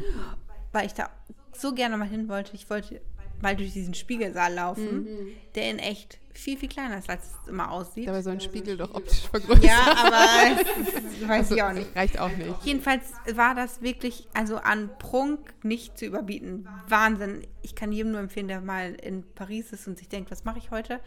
[0.72, 1.10] weil ich da
[1.56, 2.54] so gerne mal hin wollte.
[2.54, 3.00] Ich wollte
[3.42, 5.28] mal durch diesen Spiegelsaal laufen, Mhm.
[5.54, 8.08] der in echt viel, viel kleiner ist, als es immer aussieht.
[8.08, 9.62] Dabei soll ein Spiegel doch optisch vergrößern.
[9.62, 10.62] Ja, aber
[11.20, 11.94] das weiß ich auch nicht.
[11.94, 12.52] Reicht auch nicht.
[12.64, 13.04] Jedenfalls
[13.34, 16.66] war das wirklich, also an Prunk nicht zu überbieten.
[16.88, 17.46] Wahnsinn.
[17.62, 20.58] Ich kann jedem nur empfehlen, der mal in Paris ist und sich denkt, was mache
[20.58, 20.98] ich heute?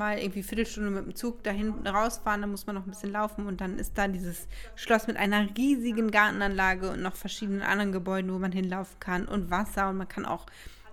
[0.00, 3.12] Mal irgendwie Viertelstunde mit dem Zug da hinten rausfahren, dann muss man noch ein bisschen
[3.12, 7.92] laufen und dann ist da dieses Schloss mit einer riesigen Gartenanlage und noch verschiedenen anderen
[7.92, 10.46] Gebäuden, wo man hinlaufen kann und Wasser und man kann auch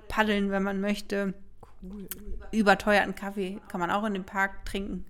[0.10, 1.34] paddeln, wenn man möchte.
[2.52, 5.06] Überteuerten Kaffee kann man auch in dem Park trinken.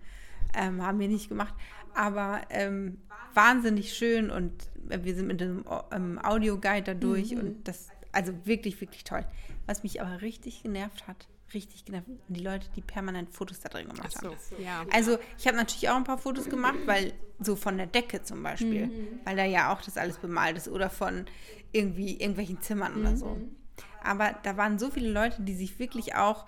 [0.55, 1.53] Ähm, haben wir nicht gemacht.
[1.93, 2.99] Aber ähm,
[3.33, 4.51] wahnsinnig schön und
[4.89, 7.39] wir sind mit dem ähm, Audioguide da durch Mhm.
[7.39, 9.25] und das, also wirklich, wirklich toll.
[9.65, 13.87] Was mich aber richtig genervt hat, richtig genervt, die Leute, die permanent Fotos da drin
[13.87, 14.37] gemacht Ach so, haben.
[14.63, 14.85] ja.
[14.91, 18.43] Also ich habe natürlich auch ein paar Fotos gemacht, weil so von der Decke zum
[18.43, 19.19] Beispiel, Mhm.
[19.23, 21.25] weil da ja auch das alles bemalt ist oder von
[21.71, 23.27] irgendwie irgendwelchen Zimmern oder so.
[23.35, 23.55] Mhm.
[24.03, 26.45] Aber da waren so viele Leute, die sich wirklich auch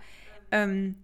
[0.52, 0.96] ähm,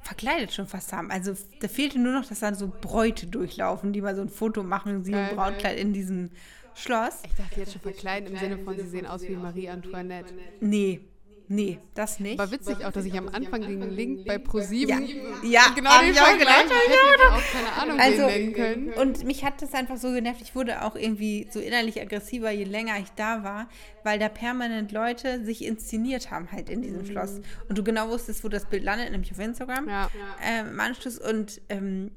[0.00, 1.10] verkleidet schon fast haben.
[1.10, 4.62] Also da fehlte nur noch, dass da so Bräute durchlaufen, die mal so ein Foto
[4.62, 5.34] machen, sie im.
[5.36, 6.30] Brautkleid in diesem
[6.74, 7.22] Schloss.
[7.24, 10.34] Ich dachte jetzt schon verkleiden im Sinne von, sie sehen aus wie Marie Antoinette.
[10.60, 11.00] Nee,
[11.48, 12.38] nee, das nicht.
[12.38, 15.06] War witzig auch, dass ich am Anfang den Link bei ProSieben
[15.42, 16.10] Ja, ja, genau den.
[16.12, 18.92] Ich hätte jetzt auch keine Ahnung Also, den können.
[18.94, 20.40] und mich hat das einfach so genervt.
[20.42, 23.68] Ich wurde auch irgendwie so innerlich aggressiver, je länger ich da war,
[24.02, 27.40] weil da permanent Leute sich inszeniert haben halt in diesem Schloss.
[27.68, 30.10] Und du genau wusstest, wo das Bild landet, nämlich auf Instagram Ja.
[30.42, 31.18] ähm, im Anschluss.
[31.18, 32.10] Und ähm,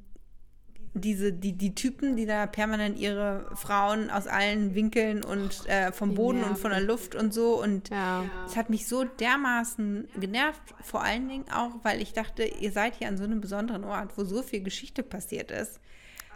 [0.97, 6.13] diese, die, die Typen, die da permanent ihre Frauen aus allen Winkeln und äh, vom
[6.15, 7.61] Boden und von der Luft und so.
[7.61, 8.25] Und Ja.
[8.45, 12.95] es hat mich so dermaßen genervt, vor allen Dingen auch, weil ich dachte, ihr seid
[12.95, 15.79] hier an so einem besonderen Ort, wo so viel Geschichte passiert ist.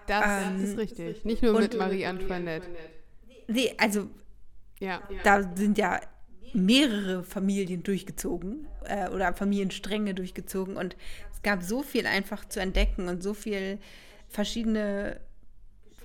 [0.07, 1.23] Das Ähm, ist richtig.
[1.25, 2.67] Nicht nur mit Marie Antoinette.
[3.47, 4.07] Nee, also
[4.79, 5.01] Ja.
[5.23, 5.99] da sind ja
[6.53, 10.95] mehrere Familien durchgezogen äh, oder Familienstränge durchgezogen und
[11.33, 13.79] es gab so viel einfach zu entdecken und so viel
[14.31, 15.19] verschiedene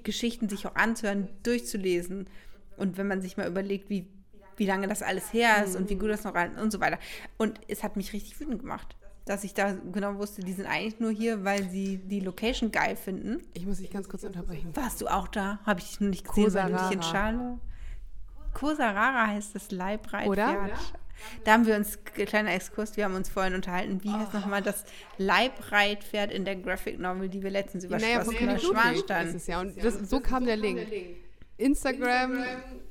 [0.03, 2.29] Geschichten sich auch anzuhören, durchzulesen
[2.77, 4.09] und wenn man sich mal überlegt, wie,
[4.57, 6.99] wie lange das alles her ist und wie gut das noch alt und so weiter.
[7.39, 11.01] Und es hat mich richtig wütend gemacht, dass ich da genau wusste, die sind eigentlich
[11.01, 13.43] nur hier, weil sie die Location geil finden.
[13.55, 14.75] Ich muss dich ganz kurz unterbrechen.
[14.75, 15.59] Warst du auch da?
[15.65, 17.03] Habe ich dich noch nicht gesehen, weil du dich in.
[17.03, 17.59] Schale.
[18.55, 20.29] Kosarara heißt das Leibreitpferd.
[20.29, 20.71] Oder?
[21.45, 24.85] Da haben wir uns, kleiner Exkurs, wir haben uns vorhin unterhalten, wie heißt nochmal das
[25.19, 29.61] Leibreitpferd in der Graphic Novel, die wir letztens über Naja, ist es ja.
[29.61, 30.87] Und das, so kam der Link.
[31.59, 32.43] Instagram,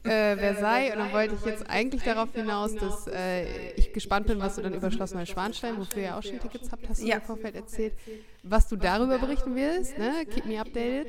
[0.03, 0.93] äh, Versailles.
[0.93, 4.63] Und dann wollte ich jetzt eigentlich darauf hinaus, dass äh, ich gespannt bin, was du
[4.63, 7.15] dann über Schloss Neuschwanstein, wofür ihr auch schon Tickets habt, hast du Ja.
[7.15, 7.93] mir im Vorfeld erzählt,
[8.43, 9.97] was du darüber berichten wirst.
[9.97, 10.25] Ne?
[10.25, 11.07] Keep me updated.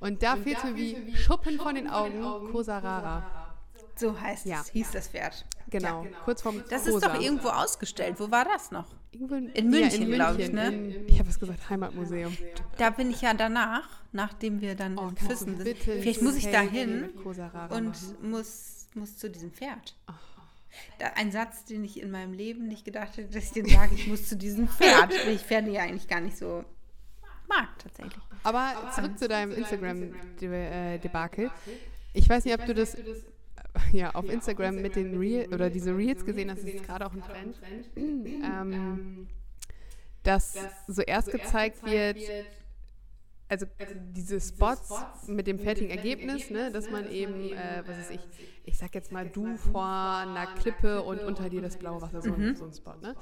[0.00, 3.54] Und da fehlt mir wie Schuppen von den Augen Kosarara.
[3.96, 4.60] So heißt Ja.
[4.60, 5.44] es, hieß das Pferd.
[5.70, 6.96] Genau, kurz vorm Das Kosa.
[6.96, 8.16] ist doch irgendwo ausgestellt.
[8.18, 8.86] Wo war das noch?
[9.12, 10.68] Irgendwo in, in München, glaub ich, ne?
[10.68, 12.36] In, ich habe es gesagt, Heimatmuseum.
[12.78, 15.64] Da bin ich ja danach, nachdem wir dann Oh, Füssen sind.
[15.64, 17.10] bitte Vielleicht muss ich da hin
[17.70, 19.96] und muss, muss zu diesem Pferd.
[20.98, 23.94] Da, ein Satz, den ich in meinem Leben nicht gedacht hätte, dass ich den sage,
[23.94, 26.64] ich muss zu diesem Pferd, ich Pferde ja eigentlich gar nicht so
[27.48, 28.22] mag, tatsächlich.
[28.44, 31.50] Aber zurück zu deinem Instagram-Debakel.
[32.12, 33.02] Ich weiß nicht, ob du das äh,
[33.92, 37.22] ja, auf Instagram mit den Reels oder diese Reels gesehen das ist gerade auch ein
[37.22, 37.60] Trend,
[37.96, 39.28] ähm,
[40.22, 42.18] dass so erst gezeigt wird,
[43.48, 43.66] also
[44.14, 44.92] diese Spots
[45.26, 48.20] mit dem fertigen Ergebnis, ne, dass man eben, äh, was weiß ich,
[48.64, 52.34] ich sag jetzt mal du vor einer Klippe und unter dir das blaue Wasser, so,
[52.34, 53.14] ein, so ein Spot, ne?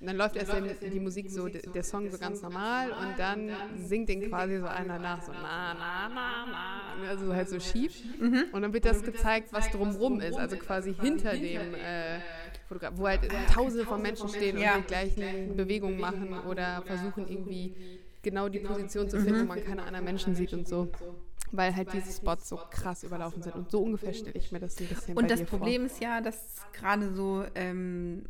[0.00, 3.18] Und dann läuft erst der, die Musik so, der der Song so ganz normal und
[3.18, 7.50] dann singt den quasi so einer nach, so na, na, na, na, ne, also halt
[7.50, 8.02] so schief.
[8.52, 12.20] Und dann wird das gezeigt, was drumrum ist, also quasi hinter dem äh,
[12.66, 13.20] Fotograf, wo halt
[13.52, 17.74] tausende von Menschen stehen und die gleichen Bewegungen machen oder versuchen irgendwie
[18.24, 20.88] genau die Position zu finden, wo man keine anderen Menschen sieht und so.
[21.52, 23.54] Weil halt diese Spots so krass überlaufen sind.
[23.54, 26.62] Und so ungefähr stelle ich mir das ein bisschen Und das Problem ist ja, dass
[26.72, 28.24] gerade so ähm,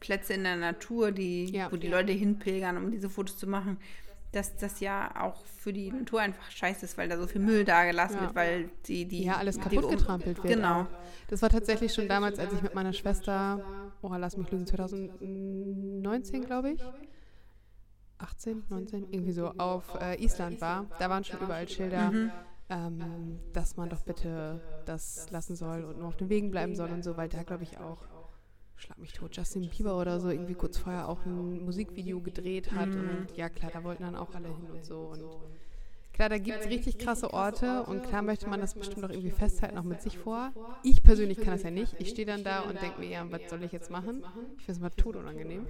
[0.00, 1.72] Plätze in der Natur, die, Ja.
[1.72, 3.78] wo die Leute hinpilgern, um diese Fotos zu machen,
[4.32, 7.64] dass das ja auch für die Natur einfach scheiße ist, weil da so viel Müll
[7.64, 8.22] da gelassen Ja.
[8.22, 9.26] wird, weil die, die vor.
[9.26, 10.54] Ja, alles kaputt getrampelt wird.
[10.56, 10.86] Genau.
[11.28, 13.64] Das war tatsächlich schon damals, als ich mit meiner Schwester,
[14.02, 16.80] oh, lass mich lügen, 2019, glaube ich.
[18.18, 20.86] 18, 19, irgendwie so, auf äh, Island war.
[20.98, 22.30] Da waren schon überall Schilder, Mhm.
[22.68, 26.90] ähm, dass man doch bitte das lassen soll und nur auf den Wegen bleiben soll
[26.90, 27.98] und so, weil da, glaube ich, auch,
[28.76, 32.88] schlag mich tot, Justin Bieber oder so irgendwie kurz vorher auch ein Musikvideo gedreht hat.
[32.88, 33.08] Mhm.
[33.10, 34.98] Und ja, klar, da wollten dann auch alle hin und so.
[35.12, 35.24] Und
[36.16, 39.30] Klar, da gibt es richtig krasse Orte und klar möchte man das bestimmt auch irgendwie
[39.30, 40.50] festhalten, auch mit sich vor.
[40.82, 41.94] Ich persönlich kann das ja nicht.
[41.98, 44.24] Ich stehe dann da und denke mir, ja, was soll ich jetzt machen?
[44.56, 45.66] Ich finde es mal totunangenehm.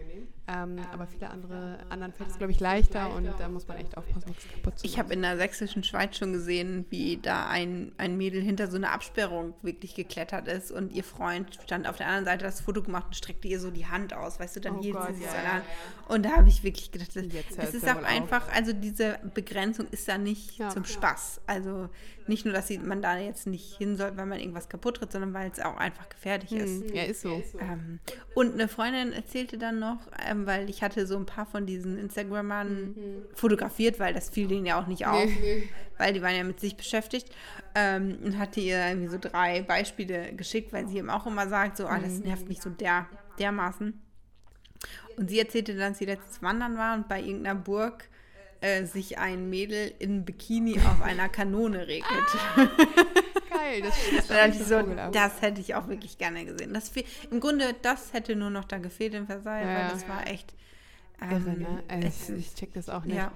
[0.47, 3.97] Ähm, aber viele andere, anderen fällt es, glaube ich, leichter und da muss man echt
[3.97, 7.90] aufpassen, nichts kaputt zu Ich habe in der sächsischen Schweiz schon gesehen, wie da ein,
[7.99, 12.07] ein Mädel hinter so eine Absperrung wirklich geklettert ist und ihr Freund stand auf der
[12.07, 14.61] anderen Seite, hat das Foto gemacht und streckte ihr so die Hand aus, weißt du,
[14.61, 16.14] dann Oh hielt Gott, sie sich ja, so an ja.
[16.14, 18.09] Und da habe ich wirklich gedacht, das, es ist auch wohl auf.
[18.09, 20.68] einfach, also diese Begrenzung ist da nicht Ja.
[20.70, 21.41] zum Spaß.
[21.47, 21.89] Also
[22.26, 25.12] nicht nur, dass sie, man da jetzt nicht hin soll, weil man irgendwas kaputt tritt,
[25.12, 26.84] sondern weil es auch einfach gefährlich ist.
[26.84, 27.43] Hm, Ja, ist so.
[27.61, 28.01] Ähm,
[28.34, 31.99] und eine Freundin erzählte dann noch, ähm, weil ich hatte so ein paar von diesen
[31.99, 32.95] Instagrammern
[33.34, 35.68] fotografiert, weil das fiel denen ja auch nicht auf, Nee.
[35.99, 37.28] weil die waren ja mit sich beschäftigt
[37.74, 41.76] ähm, und hatte ihr irgendwie so drei Beispiele geschickt, weil sie eben auch immer sagt,
[41.76, 43.07] so, ah, das nervt mich so der,
[43.39, 44.01] dermaßen.
[45.16, 48.09] Und sie erzählte dann, dass sie letztens wandern war und bei irgendeiner Burg
[48.67, 52.11] äh, sich ein Mädel in Bikini auf einer Kanone regnet.
[53.51, 56.73] Geil, das ist Da ich so, das hätte ich auch wirklich gerne gesehen.
[56.75, 56.91] Das
[57.31, 59.75] Im Grunde, das hätte nur noch da gefehlt in Versailles, Ja.
[59.83, 60.55] weil das war echt.
[61.21, 61.83] Irre, Ähm, ne?
[61.89, 63.17] Also es- ich, ich check das auch nicht.
[63.17, 63.33] ja.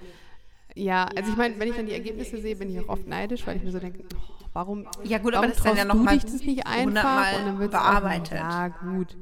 [0.77, 3.45] Ja, also ich meine, wenn ich dann die Ergebnisse sehe, bin ich auch oft neidisch,
[3.45, 5.85] weil ich mir so denke, oh, warum, ja, gut, aber warum das ist dann ja
[5.85, 6.85] traust noch du dich das nicht einfach?
[6.85, 8.33] hundertmal Und dann auch- bearbeitet.
[8.39, 9.17] Ja, gut.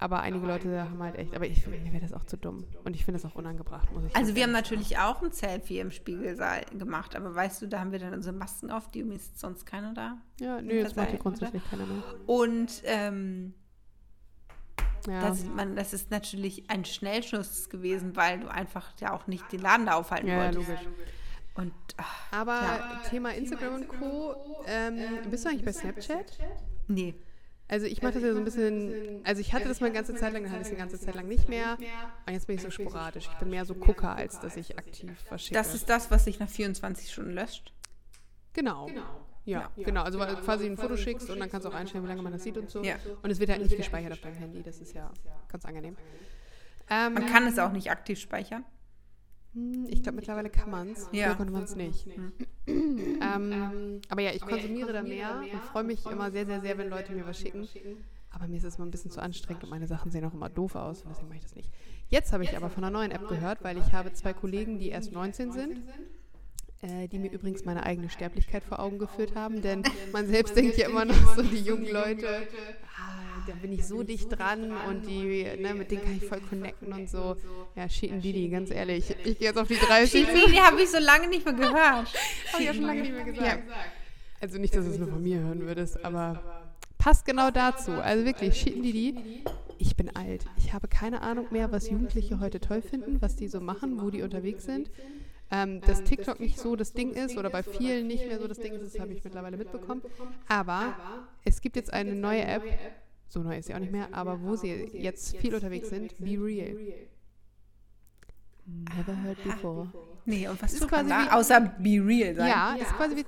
[0.00, 2.64] Aber einige Leute haben halt echt, aber ich finde, mir wäre das auch zu dumm.
[2.84, 5.80] Und ich finde das auch unangebracht, muss ich Also wir haben natürlich auch ein Selfie
[5.80, 9.40] im Spiegelsaal gemacht, aber weißt du, da haben wir dann unsere Masken auf, die ist
[9.40, 10.18] sonst keiner da.
[10.40, 12.02] Ja, nö, das macht hier grundsätzlich keiner mehr.
[12.26, 13.54] Und ähm,
[15.08, 15.20] Ja.
[15.20, 19.60] das, man, das ist natürlich ein Schnellschuss gewesen, weil du einfach ja auch nicht den
[19.60, 20.68] Laden da aufhalten Ja, wolltest.
[20.68, 20.88] logisch.
[21.54, 23.00] Und ach, Aber Ja.
[23.10, 24.36] Thema Instagram und Co.
[24.66, 26.38] Ähm, bist du eigentlich bei Snapchat?
[26.86, 27.16] nee.
[27.70, 30.14] Also ich mache das ja so ein bisschen, also ich hatte das mal eine ganze
[30.14, 31.76] Zeit lang, dann hatte ich es eine ganze Zeit lang nicht mehr.
[32.26, 33.28] Und jetzt bin ich so sporadisch.
[33.30, 35.54] Ich bin mehr so Gucker, als dass ich aktiv was schicke.
[35.54, 37.72] Das ist das, was sich nach 24 Stunden löscht.
[38.54, 38.88] genau.
[39.44, 40.02] Ja, genau.
[40.02, 42.20] Also weil du quasi ein Foto schickst und dann kannst du auch einstellen, wie lange
[42.20, 42.82] man das sieht und so.
[42.82, 42.96] Ja.
[43.22, 44.62] Und es wird halt nicht gespeichert auf deinem Handy.
[44.62, 45.10] Das ist ja
[45.50, 45.96] ganz angenehm.
[46.90, 48.64] Ähm, Man kann es auch nicht aktiv speichern.
[49.54, 51.08] Hm, Ich glaube, mittlerweile kann man es.
[51.12, 51.26] Ja.
[51.28, 52.06] Früher konnte man es nicht.
[52.66, 56.90] Ähm, aber ja, ich konsumiere da mehr und freue mich immer sehr, sehr, sehr, wenn
[56.90, 57.66] Leute mir was schicken.
[58.30, 60.50] Aber mir ist es immer ein bisschen zu anstrengend und meine Sachen sehen auch immer
[60.50, 61.70] doof aus und deswegen mache ich das nicht.
[62.10, 64.88] Jetzt habe ich aber von einer neuen App gehört, weil ich habe zwei Kollegen, die
[64.90, 65.82] erst 19 sind,
[66.82, 69.82] äh, die mir übrigens meine eigene Sterblichkeit vor Augen geführt haben, denn
[70.12, 72.46] man selbst denkt ja immer noch so, die jungen Leute,
[73.48, 76.92] da bin ich so dicht dran und die, ne, mit denen kann ich voll connecten
[76.92, 77.36] und so.
[77.74, 79.10] Ja, Cheaten Didi, ganz ehrlich.
[79.24, 80.26] Ich gehe jetzt auf die 30.
[80.26, 81.74] Die habe ich so lange nicht mehr gehört.
[82.52, 83.62] Habe ich ja schon lange nicht mehr gesagt.
[84.40, 86.62] Also nicht, dass du es nur von mir hören würdest, aber
[86.98, 87.92] passt genau dazu.
[87.92, 89.42] Also wirklich, Cheaten Didi.
[89.78, 90.44] Ich bin alt.
[90.56, 94.10] Ich habe keine Ahnung mehr, was Jugendliche heute toll finden, was die so machen, wo
[94.10, 94.90] die unterwegs sind.
[95.50, 98.58] Ähm, dass TikTok nicht so das Ding ist oder bei vielen nicht mehr so das
[98.58, 100.02] Ding ist, das habe ich mittlerweile mitbekommen.
[100.46, 100.94] Aber
[101.44, 102.62] es gibt jetzt eine neue App,
[103.28, 106.36] so neu ist sie auch nicht mehr, aber wo sie jetzt viel unterwegs sind, Be
[106.42, 106.76] Real.
[108.66, 109.88] Never heard before.
[110.26, 111.24] Nee, und was Ist quasi da?
[111.24, 112.48] wie- Außer Be Real sein.
[112.48, 113.24] Ja, ist quasi wie,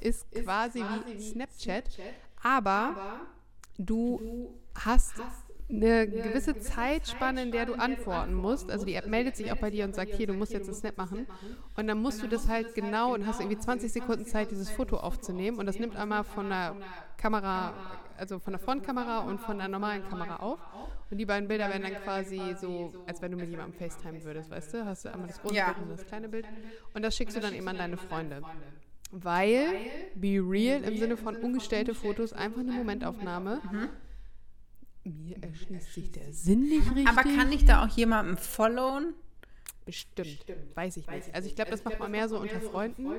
[0.00, 1.84] ist quasi wie Snapchat,
[2.42, 3.20] aber
[3.76, 5.14] du hast
[5.70, 8.70] eine gewisse Zeitspanne, in der du antworten musst.
[8.70, 10.76] Also die App meldet sich auch bei dir und sagt, hier, du musst jetzt einen
[10.76, 11.26] Snap machen.
[11.76, 14.96] Und dann musst du das halt genau und hast irgendwie 20 Sekunden Zeit, dieses Foto
[14.96, 15.58] aufzunehmen.
[15.58, 16.76] Und das nimmt einmal von der
[17.18, 17.74] Kamera,
[18.18, 20.58] also von der Frontkamera und von der normalen Kamera auf.
[21.10, 24.50] Und die beiden Bilder werden dann quasi so, als wenn du mit jemandem FaceTime würdest,
[24.50, 24.84] weißt du?
[24.84, 25.72] Hast du einmal das große Ja.
[25.72, 26.46] Bild und das kleine Bild.
[26.92, 28.42] Und das schickst du dann eben an deine Freunde.
[29.10, 29.64] Weil
[30.14, 33.62] Be Real im Sinne von ungestellte Fotos einfach eine Momentaufnahme.
[35.04, 37.08] Mir erschließt sich der Sinn nicht richtig.
[37.08, 39.14] Aber kann ich da auch jemandem followen?
[39.86, 40.44] Bestimmt.
[40.74, 41.34] Weiß ich nicht.
[41.34, 43.12] Also ich glaube, das macht man mehr so unter Freunden.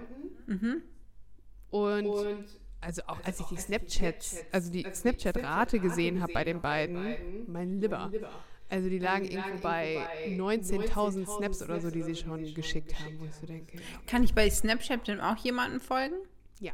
[1.72, 2.46] Und
[2.82, 7.16] also auch als ich die Snapchats, also die Snapchat-Rate gesehen habe bei den beiden,
[7.48, 8.12] mein Lieber.
[8.70, 13.26] Also die lagen irgendwo bei 19.000 Snaps oder so, die sie schon geschickt haben, wo
[13.26, 13.80] ich so denke.
[14.06, 16.16] Kann ich bei Snapchat denn auch jemandem folgen?
[16.60, 16.72] Ja.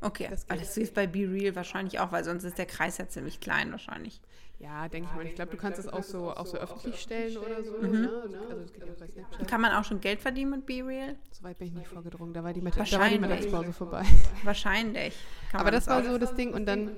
[0.00, 0.60] Okay, Das das, geht.
[0.60, 3.72] das ist bei Be Real wahrscheinlich auch, weil sonst ist der Kreis ja ziemlich klein
[3.72, 4.20] wahrscheinlich.
[4.60, 5.24] Ja, denke ich mal.
[5.24, 7.76] Ich glaube, du kannst es auch so, auch so öffentlich stellen oder so.
[7.78, 8.10] Ne?
[8.50, 9.48] Also das geht ja auch bei Snapchat.
[9.48, 11.14] Kann man auch schon Geld verdienen mit Be Real?
[11.30, 12.34] Soweit bin ich nicht vorgedrungen.
[12.34, 13.44] Da war die, Mittag da war die Wahrscheinlich.
[13.44, 14.04] Mittagspause vorbei.
[14.42, 15.14] Wahrscheinlich.
[15.52, 16.54] Kann Aber das war so das Ding.
[16.54, 16.90] Und dann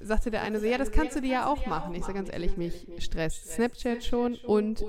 [0.00, 1.94] sagte der eine so, ja, das kannst du dir ja auch machen.
[1.94, 4.34] Ich sage ganz ehrlich, mich stresst Snapchat schon.
[4.34, 4.84] Und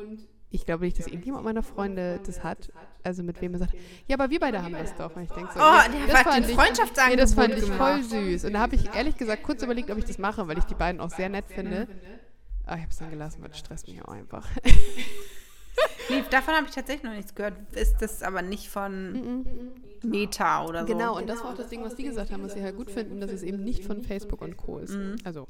[0.49, 2.71] ich glaube nicht, dass irgendjemand meiner Freunde das hat.
[3.07, 3.73] Also mit wem er sagt,
[4.07, 5.15] ja, aber wir beide haben das doch.
[5.15, 7.63] Und ich denke so, Oh, nee, der das hat ich- Freundschaftsangebot Nee, das fand ich
[7.71, 8.45] voll süß.
[8.45, 10.75] Und da habe ich ehrlich gesagt kurz überlegt, ob ich das mache, weil ich die
[10.75, 11.87] beiden auch sehr nett finde.
[12.65, 14.45] Aber ich habe es dann gelassen, weil das stresst mich auch einfach.
[16.09, 17.53] Nee, davon habe ich tatsächlich noch nichts gehört.
[17.73, 19.45] Ist das aber nicht von
[20.03, 20.93] Meta oder so?
[20.93, 22.89] Genau, und das war auch das Ding, was die gesagt haben, was sie halt gut
[22.89, 24.79] finden, dass es eben nicht von Facebook und Co.
[24.79, 24.97] ist.
[25.25, 25.47] Also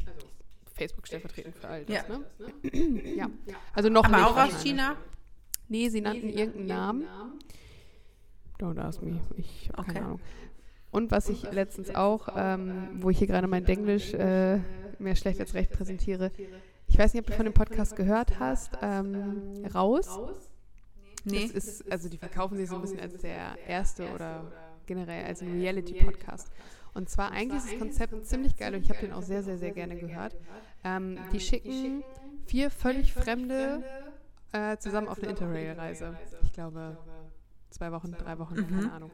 [0.75, 2.03] Facebook stellvertretend für all das, Ja.
[2.09, 3.03] ne?
[3.15, 3.27] ja.
[3.73, 4.61] Also noch Aber auch aus.
[4.63, 4.95] China?
[5.69, 7.03] Nee, sie nannten irgendeinen Namen.
[8.59, 9.19] Don't ask me.
[9.37, 9.93] Ich habe Okay.
[9.93, 10.19] keine Ahnung.
[10.91, 14.59] Und was ich letztens auch, ähm, wo ich hier gerade mein Denglisch äh,
[14.99, 16.31] mehr schlecht als recht präsentiere,
[16.87, 20.17] ich weiß nicht, ob du von dem Podcast gehört hast, ähm, Raus.
[21.25, 21.41] Nee.
[21.43, 24.49] Das ist, also die verkaufen sich so ein bisschen als der erste oder
[24.85, 26.49] generell als ein Reality-Podcast.
[26.93, 29.57] Und zwar eigentlich ist das Konzept ziemlich geil und ich habe den auch sehr, sehr,
[29.57, 30.35] sehr gerne gehört.
[30.83, 32.03] Ähm, die schicken
[32.45, 33.83] vier völlig Fremde
[34.51, 36.17] äh, zusammen auf eine Interrail-Reise.
[36.43, 36.97] Ich glaube,
[37.69, 39.11] zwei Wochen, drei Wochen, keine Ahnung.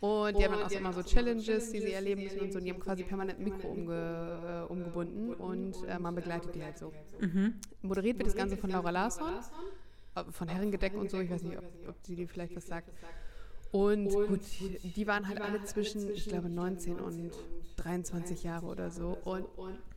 [0.00, 2.58] Und die haben dann auch immer so Challenges, die sie erleben müssen und so.
[2.58, 6.62] Und die haben quasi permanent ein Mikro umge, äh, umgebunden und äh, man begleitet die
[6.62, 6.92] halt so.
[7.82, 9.32] Moderiert wird das Ganze von Laura Larsson,
[10.14, 11.18] äh, von Herrengedeck und so.
[11.20, 12.90] Ich weiß nicht, ob, ob sie dir vielleicht was sagt.
[13.72, 17.32] Und gut, die waren halt alle zwischen, ich glaube, 19 und
[17.76, 19.18] 23 Jahre oder so.
[19.24, 19.46] Und,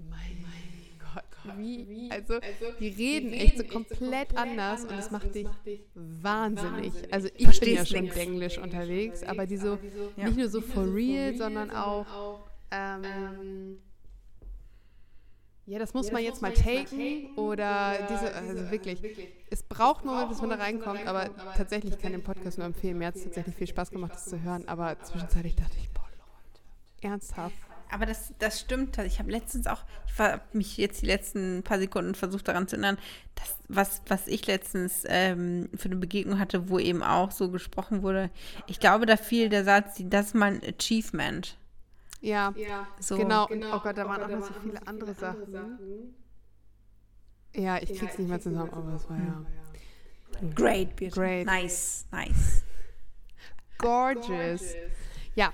[0.09, 0.78] mein Gott,
[1.57, 2.39] wie, also
[2.79, 5.47] die reden echt so komplett anders und das macht dich
[5.93, 6.93] wahnsinnig.
[7.11, 8.15] Also ich bin ja schon nix.
[8.17, 9.77] Englisch unterwegs, aber die so,
[10.15, 10.25] Ja.
[10.25, 12.05] nicht nur so for real, sondern auch,
[12.71, 13.79] ähm,
[15.65, 18.99] Ja, das muss man jetzt mal taken oder diese, also wirklich.
[19.51, 22.97] Es braucht Moment, bis man da reinkommt, aber tatsächlich kann den Podcast nur empfehlen.
[22.97, 26.07] Mir hat es tatsächlich viel Spaß gemacht, das zu hören, aber zwischenzeitlich dachte ich, boah,
[26.11, 27.55] Leute, ernsthaft.
[27.91, 28.97] Aber das, das stimmt.
[28.99, 32.75] Ich habe letztens auch, ich habe mich jetzt die letzten paar Sekunden versucht daran zu
[32.75, 32.97] erinnern,
[33.35, 38.03] dass, was, was ich letztens ähm, für eine Begegnung hatte, wo eben auch so gesprochen
[38.03, 38.29] wurde.
[38.67, 41.57] Ich glaube, da fiel der Satz, das ist mein Achievement.
[42.21, 42.53] Ja,
[42.99, 43.17] So.
[43.17, 43.47] genau.
[43.49, 46.13] Oh Gott, da waren auch noch so viele andere Sachen.
[47.55, 49.45] Ja, ich krieg's nicht mehr zusammen, aber es war ja
[50.55, 51.19] Great, Birte.
[51.19, 51.45] Great.
[51.45, 52.63] Nice, nice.
[53.77, 54.75] gorgeous.
[55.35, 55.51] Ja.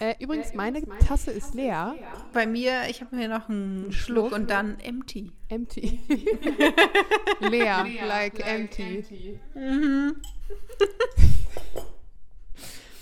[0.00, 1.94] Äh, übrigens, meine Tasse ist leer.
[2.32, 5.30] Bei mir, ich habe mir noch einen Schluck und dann empty.
[5.48, 6.00] Empty.
[7.40, 9.38] leer, like empty.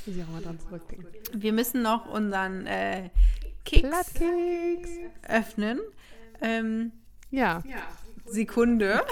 [0.05, 1.07] Muss ich auch mal dran zurückdenken.
[1.35, 3.09] Wir müssen noch unseren äh,
[3.65, 4.89] Keks Plattkeks.
[5.29, 5.81] öffnen.
[6.41, 6.93] Ähm,
[7.31, 7.63] Ja,
[8.27, 9.03] Sekunde.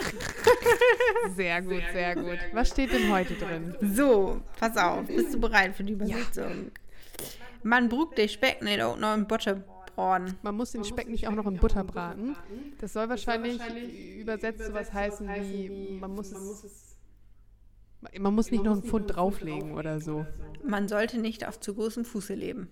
[1.37, 2.39] sehr gut, sehr gut.
[2.53, 3.75] Was steht denn heute drin?
[3.95, 5.07] So, pass auf.
[5.07, 6.71] Bist du bereit für die Übersetzung?
[7.63, 9.63] Man brugt den Speck nicht auch noch in Butter
[9.95, 10.37] braten.
[10.43, 12.37] Man muss den Speck nicht auch noch in Butter braten.
[12.81, 13.61] Das soll wahrscheinlich
[14.19, 16.97] übersetzt sowas heißen wie, man muss es...
[18.19, 20.25] Man muss nicht noch einen Pfund drauflegen oder so.
[20.65, 22.71] Man sollte nicht auf zu großem Fuße leben.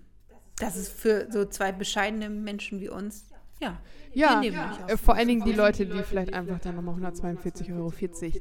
[0.58, 3.26] Das ist für so zwei bescheidene Menschen wie uns.
[3.60, 3.80] Ja.
[4.14, 7.92] Ja, auf äh, vor allen Dingen die Leute, die vielleicht einfach dann nochmal 142,40 Euro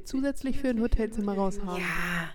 [0.05, 1.81] zusätzlich für ein Hotelzimmer raushaben.
[1.81, 2.29] Ja.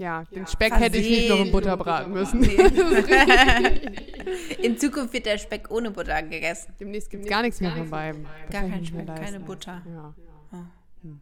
[0.00, 2.42] Ja, den Speck hätte ich nicht noch in Butter braten müssen.
[4.62, 6.72] In Zukunft wird der Speck ohne Butter gegessen.
[6.80, 8.24] Demnächst gibt es gar nichts mehr von beiden.
[8.50, 9.40] Gar kein Speck, keine.
[9.40, 9.82] Butter.
[9.86, 10.14] Ja,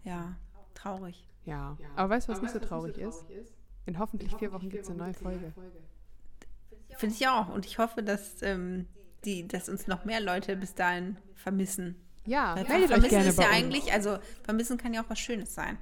[0.04, 0.36] Ja,
[0.74, 1.26] traurig.
[1.44, 1.76] ja.
[1.96, 3.24] Aber weißt du, was nicht so traurig ist?
[3.86, 5.52] In hoffentlich vier Wochen gibt es eine neue Folge.
[6.98, 7.48] Finde ich auch.
[7.48, 8.86] Und ich hoffe, dass, ähm,
[9.24, 11.96] die, dass uns noch mehr Leute bis dahin vermissen.
[12.26, 13.58] Ja, meldet euch vermissen gerne ist ja bei uns.
[13.58, 15.78] eigentlich, also vermissen kann ja auch was Schönes sein.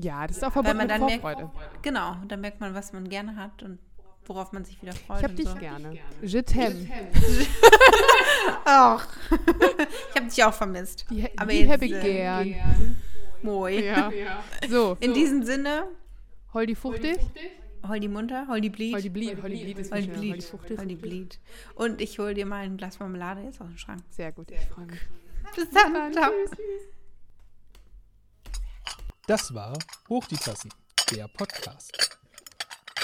[0.00, 1.50] Ja, das ist auch Weil verbunden man mit dann merkt, Vorfreude.
[1.82, 3.78] genau, und dann merkt man, was man gerne hat und
[4.26, 5.18] worauf man sich wieder freut.
[5.18, 5.54] Ich hab und dich so.
[5.56, 5.98] gerne.
[6.22, 6.86] Je t'aime.
[8.64, 9.08] Ach.
[10.10, 11.06] ich habe dich auch vermisst.
[11.10, 12.00] Die, Aber die jetzt, habe ich äh,
[12.44, 12.96] gern.
[13.42, 13.72] Moi.
[13.80, 14.12] Ja.
[14.68, 15.84] So, In diesem Sinne,
[16.54, 17.18] Holdi Fuchtig.
[17.86, 18.94] hol die munter, hol die blied.
[18.94, 19.42] Holdi Blied.
[19.42, 20.20] Holdi Blied ist Hol die viel schöner.
[20.20, 20.44] Holdi blied.
[20.44, 20.78] Fuchtig.
[20.78, 21.40] Hol die blied.
[21.74, 24.02] Und ich hol dir mal ein Glas Marmelade jetzt aus dem Schrank.
[24.10, 25.00] Sehr gut, ich freue mich.
[25.56, 26.12] Bis dann.
[26.12, 26.30] Ciao.
[29.28, 29.76] Das war
[30.08, 30.72] Hoch die Tassen,
[31.10, 32.18] der Podcast.